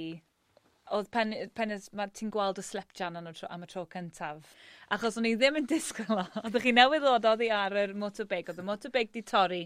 oedd 0.97 1.09
pen, 1.15 1.33
pen 1.57 1.73
mae 1.97 2.13
ti'n 2.17 2.33
gweld 2.35 2.61
y 2.61 2.65
slepjan 2.67 3.17
am 3.17 3.31
y 3.31 3.33
tro, 3.39 3.49
am 3.49 3.65
y 3.65 3.71
tro 3.71 3.87
cyntaf. 3.95 4.53
Achos 4.93 5.17
o'n 5.17 5.29
i 5.31 5.33
ddim 5.39 5.57
yn 5.63 5.71
disgwyl 5.71 6.21
o. 6.21 6.27
Oeddech 6.43 6.67
chi 6.67 6.75
newydd 6.77 7.07
ddod 7.07 7.29
oddi 7.33 7.49
ar 7.55 7.77
yr 7.87 7.97
motorbeg. 8.05 8.53
Oedd 8.53 8.61
y 8.61 8.67
motorbeg 8.69 9.13
di 9.17 9.25
torri. 9.33 9.65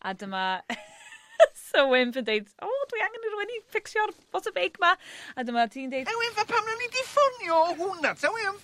A 0.00 0.14
dyma 0.16 0.46
So 1.58 1.88
Wimp 1.90 2.16
yn 2.20 2.24
dweud, 2.24 2.52
o, 2.62 2.68
oh, 2.68 2.84
dwi 2.90 3.00
angen 3.02 3.24
i 3.26 3.30
rhywun 3.32 3.52
i 3.52 3.58
ffixio'r 3.72 4.12
motorbike 4.32 4.80
ma. 4.80 4.92
A 5.36 5.44
dyma 5.44 5.66
ti'n 5.72 5.92
dweud... 5.92 6.08
Ewen, 6.12 6.36
fa 6.36 6.46
pam 6.48 6.68
na 6.68 6.76
ni 6.78 6.88
di 6.94 7.04
ffonio 7.08 7.64
hwnna, 7.80 8.14
ta 8.20 8.30
Wyn? 8.32 8.62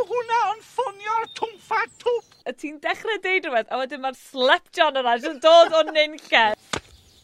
o 0.00 0.06
hwnna 0.08 0.36
ond 0.50 0.62
ffonio'r 0.64 1.26
twmffa 1.36 1.80
twp. 2.00 2.36
Y 2.48 2.52
ti'n 2.56 2.78
dechrau 2.80 3.20
deud 3.24 3.46
rhywbeth, 3.46 3.68
a 3.68 3.80
wedyn 3.80 4.00
mae'r 4.04 4.16
slep 4.16 4.70
John 4.76 4.96
yna, 5.00 5.16
jyst 5.20 5.42
dod 5.44 5.74
o'n 5.76 5.92
nynlle. 5.96 6.44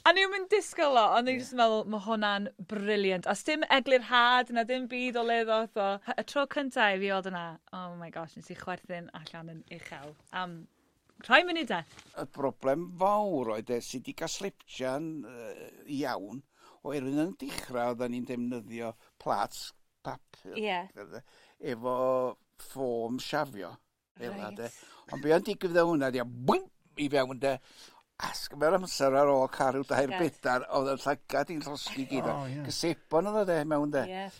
A 0.06 0.12
ni'n 0.14 0.30
mynd 0.30 0.50
disgo 0.52 0.86
o, 0.86 1.04
ond 1.16 1.26
ni'n 1.26 1.40
just 1.40 1.56
meddwl, 1.58 1.86
mae 1.90 2.04
hwnna'n 2.04 2.50
briliant. 2.70 3.26
A 3.26 3.34
dim 3.48 3.64
eglir 3.74 4.04
had, 4.10 4.52
na 4.54 4.62
dim 4.68 4.86
byd 4.90 5.18
o 5.18 5.24
le 5.26 5.40
ddoth 5.48 5.80
o. 5.82 5.88
Y 6.12 6.26
tro 6.30 6.44
cyntaf 6.52 6.94
i 6.94 7.00
fi 7.02 7.10
oedd 7.16 7.30
yna, 7.32 7.46
oh 7.74 7.96
my 7.98 8.12
gosh, 8.14 8.36
nes 8.36 8.52
i 8.52 8.58
chwerthin 8.60 9.08
allan 9.18 9.54
yn 9.56 9.64
uchel. 9.78 10.12
Am 10.30 10.52
um, 10.52 10.60
rhai 11.26 11.42
munudau. 11.48 11.82
E. 11.82 12.12
Y 12.22 12.28
broblem 12.36 12.86
fawr 13.00 13.56
oedd 13.56 13.72
e, 13.72 13.80
sydd 13.82 14.04
wedi 14.04 14.18
cael 14.20 14.34
slipjan 14.36 15.10
uh, 15.26 15.66
iawn, 15.98 16.44
oherwydd 16.84 17.24
yn 17.24 17.36
dechrau 17.40 17.96
oedden 17.96 18.14
ni'n 18.14 18.28
defnyddio 18.30 18.92
plats 19.22 19.70
papur. 20.06 20.54
Yeah. 20.54 20.86
Efo 21.58 21.96
ffôm 22.62 23.20
siafio. 23.22 23.74
Right. 24.16 24.80
Ond 25.12 25.22
be 25.22 25.34
o'n 25.36 25.44
digwydd 25.44 25.76
o 25.76 25.86
hwnna, 25.90 26.10
di 26.12 26.22
a 26.22 26.26
bwing 26.26 26.64
i 27.02 27.08
fewn 27.12 27.40
de. 27.42 27.56
Asg, 28.26 28.54
mae'r 28.56 28.78
amser 28.78 29.12
ar 29.12 29.28
ôl 29.28 29.44
carw 29.52 29.82
dair 29.84 30.08
yeah. 30.08 30.22
bedar, 30.22 30.64
oedd 30.72 30.94
yn 30.94 31.02
llagad 31.02 31.50
i'n 31.52 31.60
llosgi 31.66 32.06
gyd. 32.08 32.28
Oh, 32.32 32.46
yeah. 32.48 32.64
Gysebon 32.64 33.28
oedd 33.28 33.42
o 33.42 33.48
de, 33.50 33.58
mewn 33.68 33.92
de. 33.92 34.06
Yeah. 34.08 34.38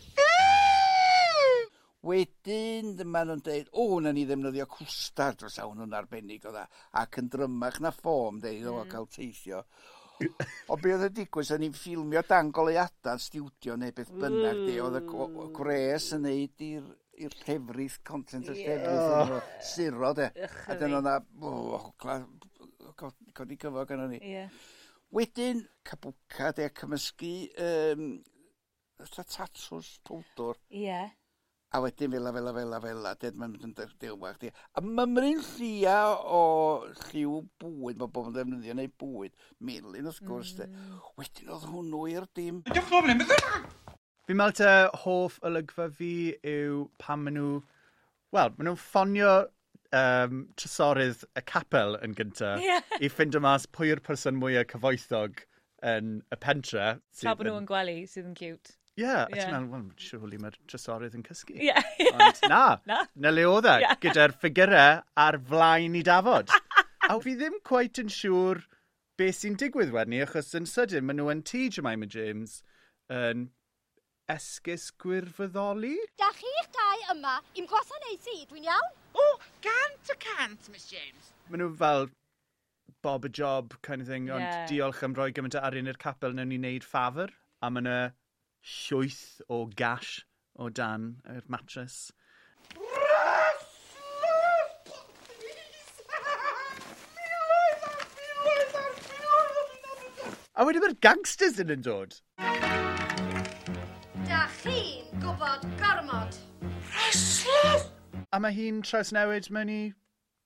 Wedyn, 2.07 2.95
dyma 2.97 3.25
nhw'n 3.27 3.43
dweud, 3.45 3.69
o, 3.75 3.99
na 4.01 4.13
ni 4.15 4.25
ddefnyddio 4.29 4.67
cwstad, 4.71 5.41
dros 5.41 5.59
awn 5.63 5.81
nhw'n 5.81 5.97
arbennig 5.99 6.45
o 6.47 6.53
dda, 6.55 6.63
e, 6.65 6.83
ac 7.03 7.19
yn 7.21 7.31
drymach 7.33 7.81
na 7.83 7.91
ffom, 7.95 8.39
dweud, 8.43 8.63
mm. 8.63 8.77
o, 8.79 8.85
cael 8.93 9.09
teithio. 9.11 9.65
o 10.73 10.79
be 10.81 10.95
oedd 10.95 11.09
y 11.09 11.11
digwys, 11.19 11.51
o'n 11.53 11.67
i'n 11.67 11.75
ffilmio 11.77 12.23
dan 12.29 12.53
goleuadau 12.55 13.21
studio 13.21 13.75
neu 13.77 13.93
beth 13.97 14.13
bynnag, 14.15 14.63
mm. 14.63 14.79
oedd 14.87 15.01
y 15.03 15.51
gwres 15.59 16.13
yn 16.17 16.25
neud 16.29 16.65
i'r 16.69 16.87
i'r 17.17 17.37
llefrith, 17.43 17.99
content 18.07 18.51
y 18.53 18.57
llefrith, 18.61 19.37
oh. 19.37 19.43
siro 19.65 20.13
de. 20.17 20.31
A 20.69 20.77
dyn 20.81 20.97
o'na, 21.01 21.19
codi 23.37 23.59
cyfo 23.61 23.85
gan 23.89 24.07
ni. 24.11 24.21
Yeah. 24.23 24.65
Wedyn, 25.17 25.63
cabwca, 25.87 26.51
de, 26.57 26.71
cymysgu 26.77 27.35
um, 27.63 28.09
tatws 29.13 29.97
powdwr. 30.07 30.59
Ie. 30.71 30.89
Yeah. 30.89 31.15
A 31.75 31.81
wedyn 31.83 32.13
fel 32.15 32.29
fela, 32.33 32.53
fel 32.55 32.77
fela, 32.81 33.13
ded 33.21 33.39
mae'n 33.39 33.57
mynd 33.57 33.65
yn 33.67 33.95
dewach 34.01 34.39
di. 34.41 34.53
A 34.79 34.83
mymryn 34.85 35.43
llia 35.57 35.99
o 36.15 36.43
lliw 37.09 37.41
bwyd, 37.61 37.99
mae 37.99 38.07
bobl 38.07 38.31
yn 38.31 38.37
defnyddio 38.37 38.77
neu 38.79 38.93
bwyd, 39.03 39.35
melin 39.59 40.09
wrth 40.09 40.23
gwrs, 40.25 40.55
mm. 40.55 40.63
de. 40.63 41.11
Wedyn 41.19 41.53
oedd 41.57 41.67
hwnnw 41.73 42.07
i'r 42.15 42.31
dim. 42.39 42.63
Diolch 42.71 43.13
yn 43.13 43.27
fawr, 43.27 43.67
Fi'n 44.27 44.39
meddwl 44.41 44.57
te 44.59 44.71
hoff 45.05 45.37
olygfa 45.47 45.85
fi 45.95 46.13
yw 46.43 46.87
pan 47.03 47.21
maen 47.23 47.37
nhw... 47.39 47.51
Wel, 48.35 48.49
maen 48.57 48.67
nhw'n 48.69 48.81
ffonio 48.81 49.35
um, 49.95 50.41
trysorydd 50.59 51.23
y 51.39 51.43
capel 51.47 51.95
yn 52.03 52.17
gynta 52.19 52.57
Ie. 52.59 52.81
i 53.07 53.11
ffind 53.13 53.39
mas 53.45 53.69
pwy 53.71 53.93
yw'r 53.93 54.03
person 54.09 54.41
mwyaf 54.41 54.67
cyfoethog 54.73 55.45
yn 55.87 56.17
y 56.35 56.39
pentre. 56.43 56.89
sydd 57.15 57.29
Tra 57.29 57.37
bod 57.39 57.47
nhw 57.51 57.61
yn 57.61 57.69
gwely 57.71 57.97
sydd 58.11 58.27
yn 58.33 58.35
cute. 58.39 58.75
Ie, 58.97 59.05
yeah, 59.05 59.23
a 59.29 59.31
Ie. 59.31 59.39
ti'n 59.45 59.53
meddwl, 59.55 59.73
wel, 59.77 59.89
surely 60.01 60.39
mae'r 60.43 60.57
trysorydd 60.73 61.15
yn 61.19 61.25
cysgu. 61.27 61.59
Ie. 61.63 61.75
Ond 62.11 62.41
na, 62.49 62.49
na, 62.51 62.63
Na. 62.91 63.01
na 63.27 63.33
le 63.35 63.45
oedd 63.47 63.69
e, 63.71 63.75
Ie. 63.85 63.91
gyda'r 64.07 64.35
ffigurau 64.41 65.03
ar 65.27 65.39
flaen 65.51 65.99
i 66.01 66.03
dafod. 66.07 66.51
a 67.07 67.19
fi 67.23 67.37
ddim 67.39 67.61
cweit 67.69 68.01
yn 68.03 68.11
siŵr 68.11 68.65
beth 69.21 69.39
sy'n 69.39 69.55
digwydd 69.61 69.93
wedyn 69.95 70.17
ni, 70.17 70.25
achos 70.25 70.51
yn 70.59 70.67
sydyn 70.67 71.07
maen 71.07 71.21
nhw 71.23 71.31
yn 71.37 71.45
tŷ 71.47 71.69
Jemima 71.77 72.09
James 72.11 72.59
yn 73.13 73.47
esgus 74.33 74.91
gwirfoddoli? 75.03 75.95
Da 76.21 76.29
chi'ch 76.39 76.69
dau 76.77 77.05
yma 77.15 77.39
i'n 77.55 77.69
gwasanaethu, 77.71 78.37
dwi'n 78.51 78.69
iawn? 78.69 78.95
O, 79.17 79.27
gant 79.65 80.13
y 80.13 80.19
cant, 80.27 80.71
Miss 80.73 80.91
James. 80.93 81.33
Maen 81.51 81.65
nhw 81.65 81.73
fel 81.81 82.09
bob 83.07 83.25
a 83.25 83.33
job 83.41 83.77
kind 83.83 84.03
of 84.03 84.11
thing, 84.11 84.29
yeah. 84.29 84.37
ond 84.39 84.71
diolch 84.73 85.03
am 85.07 85.17
roi 85.19 85.31
gymaint 85.31 85.59
o 85.59 85.65
arian 85.71 85.91
i'r 85.93 86.01
capel, 86.03 86.35
newn 86.37 86.51
ni 86.53 86.61
wneud 86.63 86.87
ffafr, 86.87 87.35
a 87.63 87.71
maen 87.71 87.89
nhw 87.89 87.99
e 88.05 88.13
llwyth 88.77 89.43
o 89.49 89.65
gash 89.83 90.21
o 90.59 90.71
dan 90.83 91.17
yr 91.31 91.45
mattress. 91.47 92.11
matres. 92.11 92.13
A 100.57 100.65
wedyn 100.65 100.81
mae'r 100.81 100.95
gangsters 101.05 101.59
yn 101.61 101.75
yn 101.75 101.83
dod 101.85 102.15
gofod 105.37 105.79
gormod. 105.79 106.37
Restless! 106.95 107.91
A 108.33 108.41
mae 108.41 108.55
hi'n 108.57 108.83
trawsnewid 108.83 109.49
mewn 109.53 109.71
i, 109.73 109.81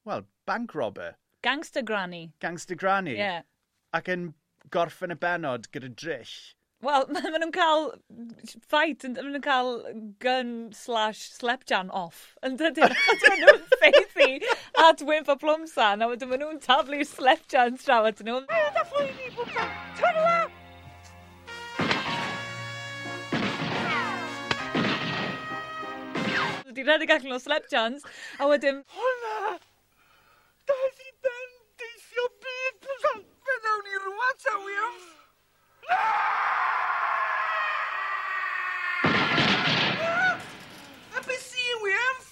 wel, 0.06 0.24
bank 0.46 0.74
robber. 0.74 1.16
Gangster 1.42 1.82
Granny. 1.82 2.32
Gangster 2.40 2.74
Granny. 2.74 3.14
Ie. 3.14 3.18
Yeah. 3.18 3.42
Ac 3.94 4.10
yn 4.12 4.32
gorffen 4.74 5.14
y 5.14 5.18
benod 5.20 5.70
gyda 5.74 5.92
drill. 5.94 6.34
Wel, 6.82 7.06
maen 7.14 7.36
nhw'n 7.36 7.54
cael 7.54 7.90
fight, 8.66 9.06
maen 9.06 9.30
nhw'n 9.34 9.44
cael 9.44 9.72
gun 10.24 10.54
slash 10.76 11.22
slepjan 11.38 11.92
off. 11.94 12.22
Yn 12.46 12.58
dydyn, 12.60 12.94
maen 13.24 13.44
nhw'n 13.44 13.66
ffeithi 13.76 14.30
at 14.86 15.04
dwi'n 15.04 15.28
fo 15.28 15.38
plwmsa, 15.40 15.92
a 15.94 16.10
wedyn 16.10 16.32
maen 16.32 16.46
nhw'n 16.46 16.64
taflu 16.66 17.04
slepjan 17.06 17.78
traw 17.84 18.08
at 18.10 18.24
nhw. 18.26 18.42
Ei, 18.48 18.72
da 18.74 18.86
ffwyni, 18.90 19.30
bwmsa, 19.38 19.68
tynnu 20.00 20.49
wedi 26.80 26.90
rhedeg 26.90 27.10
allan 27.10 27.32
o 27.32 27.38
slap 27.38 27.68
chance, 27.68 28.08
a 28.38 28.46
wedyn... 28.48 28.82
Hwna! 28.96 29.58
Daeth 30.68 31.00
i 31.04 31.12
ben 31.24 31.50
deithio 31.80 32.26
byd! 32.44 32.88
Fe 33.04 33.56
nawn 33.64 33.84
ni 33.84 34.00
rwan, 34.04 34.36
ta 34.44 34.56
Wilms! 34.64 35.06
A 41.10 41.22
beth 41.26 41.44
si, 41.44 41.64
Williams? 41.82 42.28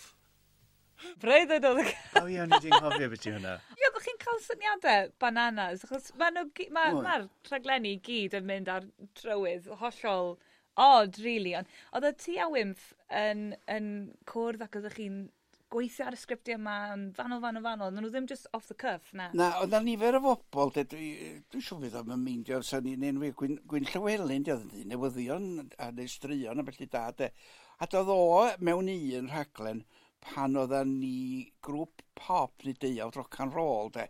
Braidd 1.20 1.52
oedd 1.52 1.66
oedd 1.68 1.82
y 1.82 1.86
O 2.18 2.26
ie, 2.26 2.40
o'n 2.42 2.52
i 2.54 2.60
di'n 2.62 2.80
hofio 2.80 3.08
beth 3.12 3.26
i 3.26 3.32
hwnna. 3.34 3.56
Ie, 3.76 3.88
ddech 3.88 4.04
chi'n 4.06 4.20
cael 4.22 4.44
syniadau 4.44 5.12
bananas, 5.20 5.84
achos 5.84 6.12
mae'r 6.20 6.44
ma, 6.72 6.90
ma 7.02 7.20
rhaglenni 7.50 7.96
i 7.96 8.02
gyd 8.04 8.38
yn 8.38 8.48
mynd 8.48 8.70
ar 8.72 8.86
trywydd 9.18 9.68
hollol 9.82 10.38
odd, 10.78 11.18
really. 11.24 11.56
Ond 11.58 12.06
oedd 12.06 12.14
y 12.14 12.22
ti 12.22 12.38
a 12.42 12.46
wymff 12.52 12.92
yn, 13.08 13.50
yn 13.70 13.90
cwrdd 14.30 14.64
ac 14.66 14.78
oeddech 14.78 14.96
chi'n 14.98 15.26
gweithio 15.72 16.06
ar 16.08 16.16
y 16.16 16.18
sgriptiau 16.18 16.56
yma 16.56 16.74
yn 16.94 17.04
fanol, 17.16 17.42
fanol, 17.44 17.64
fanol. 17.64 17.92
Nyn 17.92 18.04
nhw 18.06 18.12
ddim 18.12 18.28
just 18.30 18.48
off 18.56 18.68
the 18.70 18.76
cuff, 18.78 19.10
na? 19.12 19.28
Na, 19.36 19.50
oedd 19.60 19.74
na 19.74 19.82
nifer 19.84 20.16
o 20.16 20.22
bobl. 20.24 20.72
dwi'n 20.74 20.90
dwi, 20.92 21.08
dwi 21.52 21.62
siw 21.64 21.80
fydd 21.82 21.98
o'n 22.00 22.14
y 22.14 22.18
meindio, 22.22 22.60
sa'n 22.64 22.86
ni'n 22.86 23.08
enwi 23.10 23.32
Gwyn, 23.36 23.58
Gwyn 23.68 23.88
Llywelyn, 23.92 24.46
di 24.46 24.54
oedd 24.54 24.76
yn 24.80 24.92
newyddion 24.92 25.48
a 25.76 25.90
neustrion 25.96 26.62
a 26.62 26.66
felly 26.70 26.88
da, 26.92 27.08
de. 27.18 27.32
A 27.78 27.90
doedd 27.90 28.12
o 28.14 28.20
mewn 28.64 28.88
un 28.94 29.32
rhaglen 29.32 29.84
pan 30.24 30.56
oedd 30.58 30.78
ni 30.88 31.50
grŵp 31.64 32.02
pop 32.18 32.64
neu 32.64 32.80
deuawd 32.80 33.20
rock 33.20 33.38
and 33.44 33.54
roll, 33.54 33.92
de. 33.94 34.08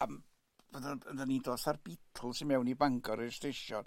A 0.00 0.08
byddwn 0.08 1.28
ni'n 1.28 1.44
dod 1.44 1.68
ar 1.70 1.78
Beatles 1.84 2.42
i 2.42 2.48
mewn 2.48 2.68
i 2.72 2.74
Bangor 2.78 3.22
i'r 3.24 3.32
stesion 3.32 3.86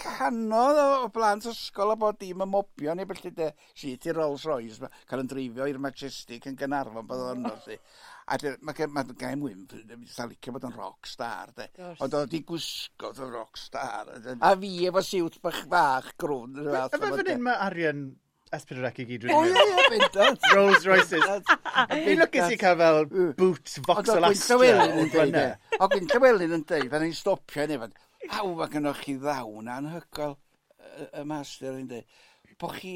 canodd 0.00 0.78
o, 0.80 0.88
blant 1.14 1.46
ysgol 1.50 1.94
a 1.94 1.96
bod 2.00 2.18
dim 2.20 2.42
y 2.44 2.48
mobio 2.48 2.94
neu 2.96 3.08
felly 3.12 3.32
de, 3.36 3.52
si 3.74 3.94
ti 4.00 4.12
Rolls 4.14 4.44
Royce, 4.48 4.82
ma, 4.82 4.90
cael 5.08 5.24
yn 5.24 5.30
dreifio 5.30 5.68
i'r 5.70 5.80
Majestic 5.82 6.46
yn 6.50 6.58
Gynarfon 6.60 7.08
bod 7.08 7.24
o'n 7.30 7.46
nhw. 7.46 7.78
A 8.26 8.36
mae 8.42 8.86
ma, 8.90 9.02
ma 9.06 9.16
gael 9.16 9.38
mwyn, 9.38 9.64
sa'n 10.10 10.32
licio 10.32 10.52
bod 10.54 10.66
yn 10.66 10.74
rock 10.74 11.06
star, 11.06 11.52
de. 11.56 11.68
Ond 12.02 12.16
oedd 12.18 12.34
i 12.34 12.42
gwisgo 12.48 13.12
yn 13.14 13.32
rock 13.32 13.60
star. 13.60 14.10
A 14.40 14.54
fi 14.58 14.72
efo 14.90 15.02
siwt 15.06 15.40
bach 15.44 15.64
bach 15.70 16.12
grwn. 16.20 16.58
A 16.66 16.88
fe 16.90 17.02
fan 17.04 17.22
hyn 17.22 17.44
mae 17.46 17.60
Arian 17.68 18.06
S4C 18.54 19.02
i 19.02 19.06
gyd 19.08 19.24
rydyn 19.26 19.54
nhw. 19.54 19.62
O, 19.62 19.76
ie, 19.76 19.86
bendant. 19.94 20.44
Rolls 20.54 20.84
Royces. 20.86 21.54
Fi 21.92 22.18
lwcus 22.18 22.52
i 22.54 22.58
cael 22.60 22.76
fel 22.82 23.00
boot 23.38 23.72
Vauxhall 23.86 24.28
Astra. 24.28 24.58
O, 24.58 24.60
Gwyn 24.60 24.74
Llywelyn 24.74 25.00
yn 25.02 25.14
dweud. 25.14 25.38
O, 25.78 25.88
Gwyn 25.94 26.10
Llywelyn 26.12 26.58
yn 26.58 26.66
dweud, 26.68 26.90
fan 26.92 27.06
ein 27.08 27.16
stopio 27.16 27.66
yn 27.66 27.74
efan. 27.78 27.96
Aw, 28.32 28.52
mae 28.58 28.70
gennych 28.72 29.02
chi 29.04 29.16
ddawn 29.20 29.70
anhygol 29.70 30.36
y, 30.36 31.24
master 31.28 31.78
yn 31.78 31.90
dweud. 31.90 32.14
Bo 32.60 32.70
chi, 32.72 32.94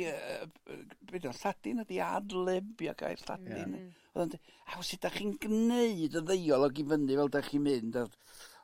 beth 1.11 1.29
o, 1.29 1.35
Lladin 1.43 1.83
ydi 1.85 1.99
adlib 2.05 2.81
i 2.81 2.89
ia 2.89 2.95
gair 2.99 3.21
Lladin. 3.27 3.75
Mm. 3.77 3.91
Oedd 4.15 4.25
yn 4.25 4.33
dweud, 4.35 4.55
aw, 4.75 4.85
sut 4.87 5.03
da 5.05 5.11
chi'n 5.15 5.37
gwneud 5.43 6.17
y 6.17 6.25
ddeiolog 6.25 6.81
i 6.81 6.87
fyny 6.93 7.19
fel 7.21 7.33
da 7.35 7.43
chi'n 7.47 7.67
mynd? 7.67 7.99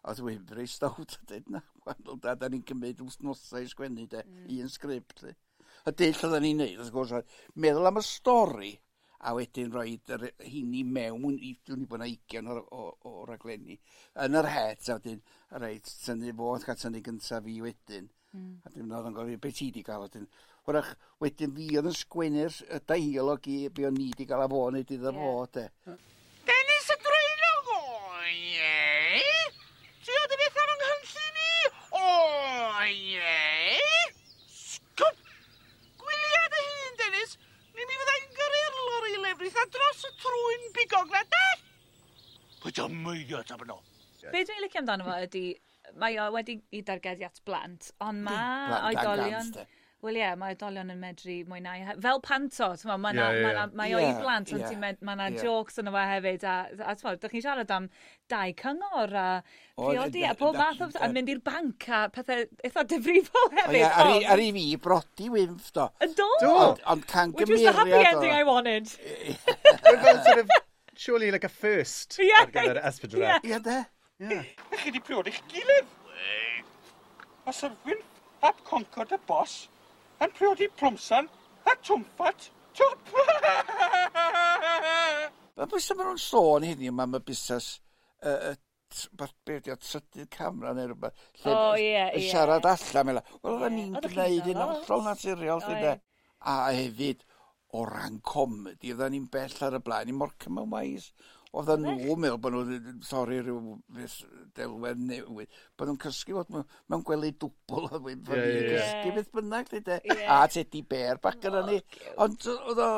Oedd 0.07 0.23
wefri 0.27 0.69
stawt, 0.71 1.19
a 1.19 1.29
dweud, 1.33 1.51
na, 1.53 1.63
wel, 1.87 2.21
da, 2.23 2.37
da 2.39 2.51
ni'n 2.51 2.65
cymryd 2.67 3.03
wthnosau 3.05 3.63
i 3.63 3.71
sgwennu, 3.71 4.09
de, 4.13 4.25
mm. 4.25 4.49
un 4.63 4.73
sgript. 4.73 5.27
Y 5.27 5.95
dill 5.95 6.25
oedden 6.27 6.47
ni'n 6.47 6.63
neud, 6.65 6.81
wrth 6.81 6.95
gwrs, 6.95 7.39
meddwl 7.63 7.91
am 7.91 8.01
y 8.01 8.05
stori, 8.07 8.73
a 9.27 9.35
wedyn 9.37 9.73
rhoi 9.75 9.97
yr 10.17 10.27
heini 10.47 10.83
mewn 10.97 11.39
i 11.39 11.53
dwi'n 11.67 11.85
i 11.85 11.89
bod 11.91 12.03
yna 12.03 12.11
20 12.35 12.51
o, 12.53 12.59
o, 12.81 12.83
o 13.11 13.25
raglenni 13.29 13.79
yn 14.25 14.41
yr 14.41 14.51
het 14.55 14.91
a 14.91 14.99
wedyn 14.99 15.23
reit 15.63 15.95
tynnu 16.05 16.35
fod 16.41 16.67
gael 16.67 16.83
tynnu 16.83 17.03
gyntaf 17.09 17.47
fi 17.47 17.57
wedyn 17.65 18.11
mm. 18.33 18.53
a 18.63 18.75
dwi'n 18.75 18.91
meddwl 18.91 19.11
yn 19.11 19.17
gofio 19.19 19.43
beth 19.47 19.59
ti 19.61 19.73
di 19.75 19.87
gael 19.87 20.07
wedyn 20.07 20.29
Wrach, 20.67 20.97
wedyn 21.23 21.53
fi 21.55 21.67
oedd 21.79 21.87
yn 21.93 21.95
sgwennu'r 21.95 22.55
dialog 22.91 23.45
i 23.53 23.57
be 23.71 23.85
o'n 23.87 23.95
ni 23.95 24.09
di 24.19 24.27
gael 24.27 24.43
a 24.43 24.49
fo 24.51 24.65
neu 24.75 24.83
dydd 24.83 25.05
yeah. 25.07 25.19
fo, 25.21 25.45
de. 25.55 25.67
Hmm. 25.87 26.01
ar 39.67 39.73
dros 39.75 40.05
y 40.07 40.11
trwy'n 40.23 40.67
bigog 40.77 41.13
na 41.13 41.23
dall. 41.33 41.63
Pwy 42.63 42.75
ti'n 42.75 42.99
mwydio 43.03 43.43
ta 43.47 43.59
byno? 43.59 43.81
Be 44.33 44.43
dwi'n 44.47 44.63
licio 44.63 44.83
amdano 44.83 45.07
fo 45.07 45.17
ydy, 45.27 45.43
mae 46.03 46.19
o 46.23 46.29
wedi 46.35 46.59
i 46.75 46.83
dargedu 46.87 47.27
at 47.27 47.43
blant, 47.47 47.91
ond 48.07 48.25
mae 48.27 48.79
oedolion 48.93 49.53
wel 50.07 50.17
ie, 50.19 50.23
yeah, 50.23 50.35
mae 50.39 50.55
oedolion 50.55 50.93
yn 50.93 51.01
medru 51.03 51.37
mwynhau. 51.51 51.97
Fel 52.03 52.21
panto, 52.25 52.69
mae 52.89 53.01
ma 53.03 53.13
yeah, 53.15 53.39
yeah. 53.41 53.57
ma, 53.59 53.65
ma, 53.81 53.87
yeah, 53.91 54.19
blant, 54.21 54.53
ond 54.55 54.65
yeah. 54.65 54.77
mae 54.81 55.17
yna 55.17 55.29
yeah. 55.31 55.43
jokes 55.43 55.81
yn 55.83 55.91
yma 55.91 56.05
hefyd. 56.13 56.47
A, 56.47 56.57
a 56.81 56.95
a 56.95 57.15
ti'n 57.17 57.33
chi'n 57.33 57.45
siarad 57.45 57.73
am 57.75 57.89
dau 58.31 58.55
cyngor 58.61 59.15
a 59.17 59.27
priodi 59.77 60.25
a 60.29 60.35
pob 60.39 60.57
math 60.59 60.83
o... 60.83 60.89
A 61.03 61.11
mynd 61.13 61.31
i'r 61.35 61.43
banc 61.47 61.89
a 61.91 62.07
pethau 62.15 62.47
eitha 62.67 62.87
difrifol 62.93 63.51
hefyd. 63.59 63.69
Oh, 63.69 63.77
Yeah, 63.77 64.33
ar, 64.33 64.43
i, 64.43 64.49
fi, 64.57 64.65
brodi 64.83 65.31
wymff 65.33 65.73
do. 65.77 65.89
Do! 66.17 66.31
Ond 66.87 67.07
can 67.07 67.33
gymeriad. 67.33 67.39
Which 67.39 67.51
was 67.51 67.67
the 67.69 67.77
happy 67.81 68.09
ending 68.15 68.33
I 68.33 68.43
wanted. 68.49 68.89
sort 70.27 70.39
of, 70.39 70.51
surely 70.97 71.31
like 71.31 71.45
a 71.45 71.53
first 71.53 72.19
yeah. 72.23 72.43
ar 72.45 72.53
gyfer 72.55 72.83
Espadrilla. 72.83 73.39
Ie, 73.45 73.63
de? 73.63 73.79
Ie. 74.27 74.43
Chi 74.73 74.91
wedi 74.91 75.03
priodi 75.05 75.35
eich 75.35 75.43
gilydd? 75.53 75.97
Wei. 76.11 76.61
Os 77.47 77.63
y 77.67 77.71
wymff 77.87 78.13
heb 78.43 78.63
concord 78.65 79.13
y 79.13 79.19
bos, 79.27 79.69
yn 80.25 80.33
priodi 80.37 80.69
Plwmsan 80.79 81.29
a 81.67 81.75
twmffat 81.83 82.51
Twp. 82.77 83.13
Mae 85.57 85.69
bwys 85.73 85.91
yma 85.95 86.05
nhw'n 86.05 86.21
sôn 86.21 86.67
hynny 86.69 86.91
yma 86.91 87.07
am 87.07 87.17
y 87.17 87.21
busnes 87.25 87.69
uh, 88.21 88.53
beth 89.17 89.71
o 89.73 89.77
trydydd 89.81 90.29
camera 90.33 90.75
neu 90.77 90.91
rhywbeth. 90.91 91.23
Lle 91.43 91.53
o, 91.53 91.55
oh, 91.55 91.79
ie, 91.79 91.87
yeah, 91.89 92.11
ie. 92.13 92.27
Yeah. 92.27 92.35
siarad 92.35 92.69
allan. 92.69 93.09
Mela. 93.09 93.23
Wel, 93.43 93.65
o'n 93.69 93.75
ni'n 93.77 93.97
gwneud 94.05 94.51
un 94.53 94.61
hollol 94.63 95.07
naturiol, 95.07 95.65
oh, 95.65 95.81
yeah. 95.81 96.03
A 96.47 96.57
hefyd, 96.77 97.25
o 97.77 97.87
ran 97.89 98.21
comedi, 98.25 98.93
oedden 98.93 99.17
ni'n 99.17 99.31
bell 99.33 99.57
ar 99.67 99.79
y 99.79 99.83
blaen, 99.85 100.11
ni 100.11 100.17
mor 100.17 100.37
cymywais. 100.43 101.11
Oedden 101.55 101.87
nhw 101.87 102.17
meddwl 102.21 102.41
bod 102.43 102.57
nhw 102.57 102.97
sori, 103.07 103.39
rhyw 103.41 103.77
fus 103.97 104.17
delwedd 104.57 105.03
newydd. 105.03 105.61
Bod 105.77 105.91
nhw'n 105.91 106.01
cysgu 106.03 106.37
fod 106.39 106.51
mewn 106.57 107.05
gwely 107.07 107.33
dwbl 107.37 107.87
o 107.87 108.01
ddweud 108.01 108.25
bod 108.27 108.41
nhw'n 108.43 108.73
cysgu 108.73 109.15
beth 109.17 109.31
bynnag, 109.37 109.71
dde. 109.73 110.01
E? 110.03 110.19
A 110.27 110.43
tedi 110.53 110.83
ber 110.87 111.23
bach 111.23 111.39
gyda 111.43 111.63
ni. 111.69 111.79
Ond 112.25 112.49
oedd 112.51 112.83
o, 112.83 112.91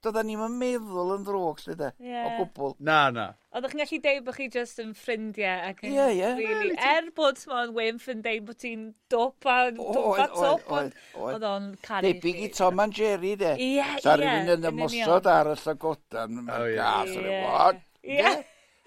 doedden 0.00 0.30
ni'n 0.30 0.46
yn 0.46 0.56
meddwl 0.58 1.14
yn 1.18 1.26
ddrwg, 1.26 1.62
dde, 1.68 1.92
e? 2.00 2.24
o 2.24 2.32
gwbl. 2.38 2.74
Na, 2.88 3.02
na. 3.14 3.26
Oeddech 3.50 3.74
chi'n 3.74 3.82
gallu 3.82 4.00
deud 4.04 4.26
bod 4.26 4.36
chi 4.38 4.46
just 4.54 4.78
yn 4.78 4.90
ffrindiau 4.94 5.64
ac 5.68 5.80
yn 5.82 5.94
yeah, 5.96 6.10
yeah. 6.14 6.38
really, 6.38 6.76
er 6.78 7.08
bod 7.16 7.38
ti'n 7.40 7.74
wymff 7.74 8.06
yn 8.12 8.20
deud 8.22 8.46
bod 8.46 8.60
ti'n 8.62 8.84
dop 9.10 9.48
a 9.50 9.58
top, 9.74 10.70
oedd 11.18 11.46
o'n 11.50 11.68
caru. 11.82 12.06
Debyg 12.06 12.42
i 12.46 12.50
Tom 12.54 12.82
and 12.86 12.94
Jerry, 12.94 13.34
de. 13.40 13.56
Ie, 13.58 13.82
ie. 13.82 14.00
Sa 14.04 14.14
rhywun 14.16 14.54
yn 14.54 14.68
ymosod 14.70 15.30
ar 15.30 15.50
y 15.52 15.56
llygodan, 15.64 16.42
mae'n 16.46 16.74
gas, 16.78 17.16
what? 17.44 17.86
Ie. 18.00 18.32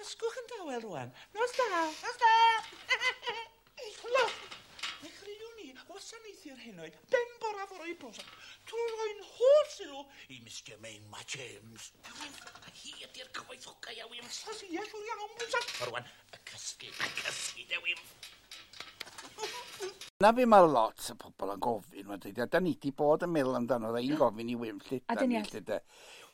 Ysgwch 0.02 0.40
yn 0.42 0.50
dawel 0.50 0.84
rwan. 0.88 1.14
Nos 1.38 1.54
da. 1.60 1.86
Nos 2.02 2.18
da. 2.22 2.34
Lw. 4.04 4.24
Eich 5.04 5.20
rhyw 5.26 5.50
ni, 5.58 5.70
wasanaethu'r 5.90 6.60
henoed, 6.64 6.96
ben 7.12 7.32
bora 7.44 7.66
foro 7.68 7.86
i 7.88 7.94
brosa, 8.00 8.24
trwy 8.70 8.86
roi'n 8.94 9.22
holl 9.34 9.66
sylw 9.74 10.04
i 10.32 10.40
Mr 10.46 10.78
Main 10.84 11.04
Ma 11.12 11.20
James. 11.28 11.90
A 12.08 12.72
hi 12.72 12.94
ydy'r 13.04 13.30
cyfoethogau 13.36 14.02
a 14.04 14.08
wym. 14.12 14.30
Sas 14.32 14.64
i 14.68 14.72
eich 14.80 14.96
iawn, 15.00 15.34
bwysa. 15.40 15.62
Rwan, 15.90 16.08
y 16.32 16.42
cysgu, 16.52 16.90
y 16.92 17.12
cysgu, 17.20 17.68
de 17.72 17.82
wym. 17.84 18.02
Na 20.24 20.32
fi 20.36 20.48
mae 20.48 20.68
lot 20.72 21.12
o 21.12 21.18
pobl 21.20 21.54
yn 21.58 21.64
gofyn, 21.68 22.08
mae'n 22.08 22.24
dweud, 22.24 22.44
a 22.44 22.48
da 22.48 22.64
ni 22.64 22.78
di 22.80 22.94
bod 22.96 23.28
yn 23.28 23.34
meddwl 23.36 23.60
amdano, 23.60 23.92
da 23.92 24.04
i'n 24.04 24.20
gofyn 24.24 24.52
i 24.56 24.60
wym 24.60 24.80
lle. 24.88 25.04
A 25.12 25.20
dyn 25.20 25.36
ni 25.36 25.80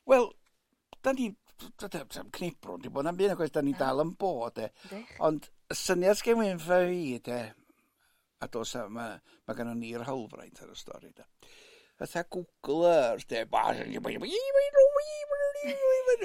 Wel, 0.10 0.30
da 1.06 1.14
ni 1.14 1.32
cnebro, 2.36 2.78
di 2.82 2.92
bod 2.94 3.08
na'n 3.08 3.18
byd 3.20 3.36
ac 3.36 3.46
oes, 3.46 3.54
da 3.56 3.64
ni 3.66 3.76
dal 3.78 4.04
yn 4.04 4.16
bod, 4.20 4.62
e. 4.64 4.70
Ond 5.28 5.50
y 5.70 5.78
syniad 5.78 6.20
sgen 6.20 6.40
fi'n 6.42 6.62
fe 6.64 6.82
fi, 6.88 7.18
de, 7.26 7.40
a 8.40 8.52
dos 8.52 8.76
a 8.80 8.86
mae 8.90 9.18
ma 9.48 9.58
gannon 9.58 9.82
ni'r 9.82 10.08
hawlfraint 10.08 10.64
ar 10.64 10.74
y 10.74 10.80
stori, 10.80 11.12
de. 11.16 11.28
Fytha 12.00 12.24
Google 12.32 12.88
Earth, 12.88 13.28
de, 13.28 13.44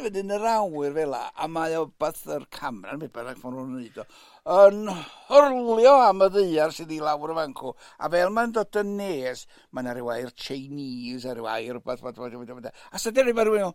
fynd 0.04 0.18
yn 0.20 0.32
yr 0.36 0.44
awyr 0.48 0.94
fel 0.94 1.10
la, 1.12 1.22
a 1.34 1.46
mae 1.50 1.74
o 1.78 1.86
beth 2.00 2.24
yr 2.34 2.44
camera, 2.52 2.96
mi 2.98 3.08
bynnag 3.12 3.38
ffordd 3.40 3.58
nhw'n 3.58 3.72
wneud 3.78 4.00
o, 4.02 4.04
yn 4.54 4.90
hyrlio 5.30 5.94
am 6.04 6.24
y 6.26 6.28
ddeiar 6.34 6.74
sydd 6.76 6.92
i 6.94 7.00
lawr 7.02 7.32
y 7.34 7.38
fancw, 7.38 7.72
a 7.98 8.10
fel 8.12 8.32
mae'n 8.34 8.54
dod 8.54 8.80
yn 8.82 8.94
nes, 9.00 9.44
mae'n 9.74 9.90
rhyw 9.94 10.12
air 10.14 10.30
Chinese, 10.44 11.26
a 11.30 11.34
rhyw 11.34 11.48
air, 11.50 11.80
beth, 11.80 12.04
beth, 12.04 12.20
beth, 12.20 12.38
beth, 12.38 12.54
beth, 12.68 12.86
a 12.90 13.02
sydd 13.02 13.20
wedi 13.22 13.34
rhywun 13.34 13.68
o, 13.68 13.72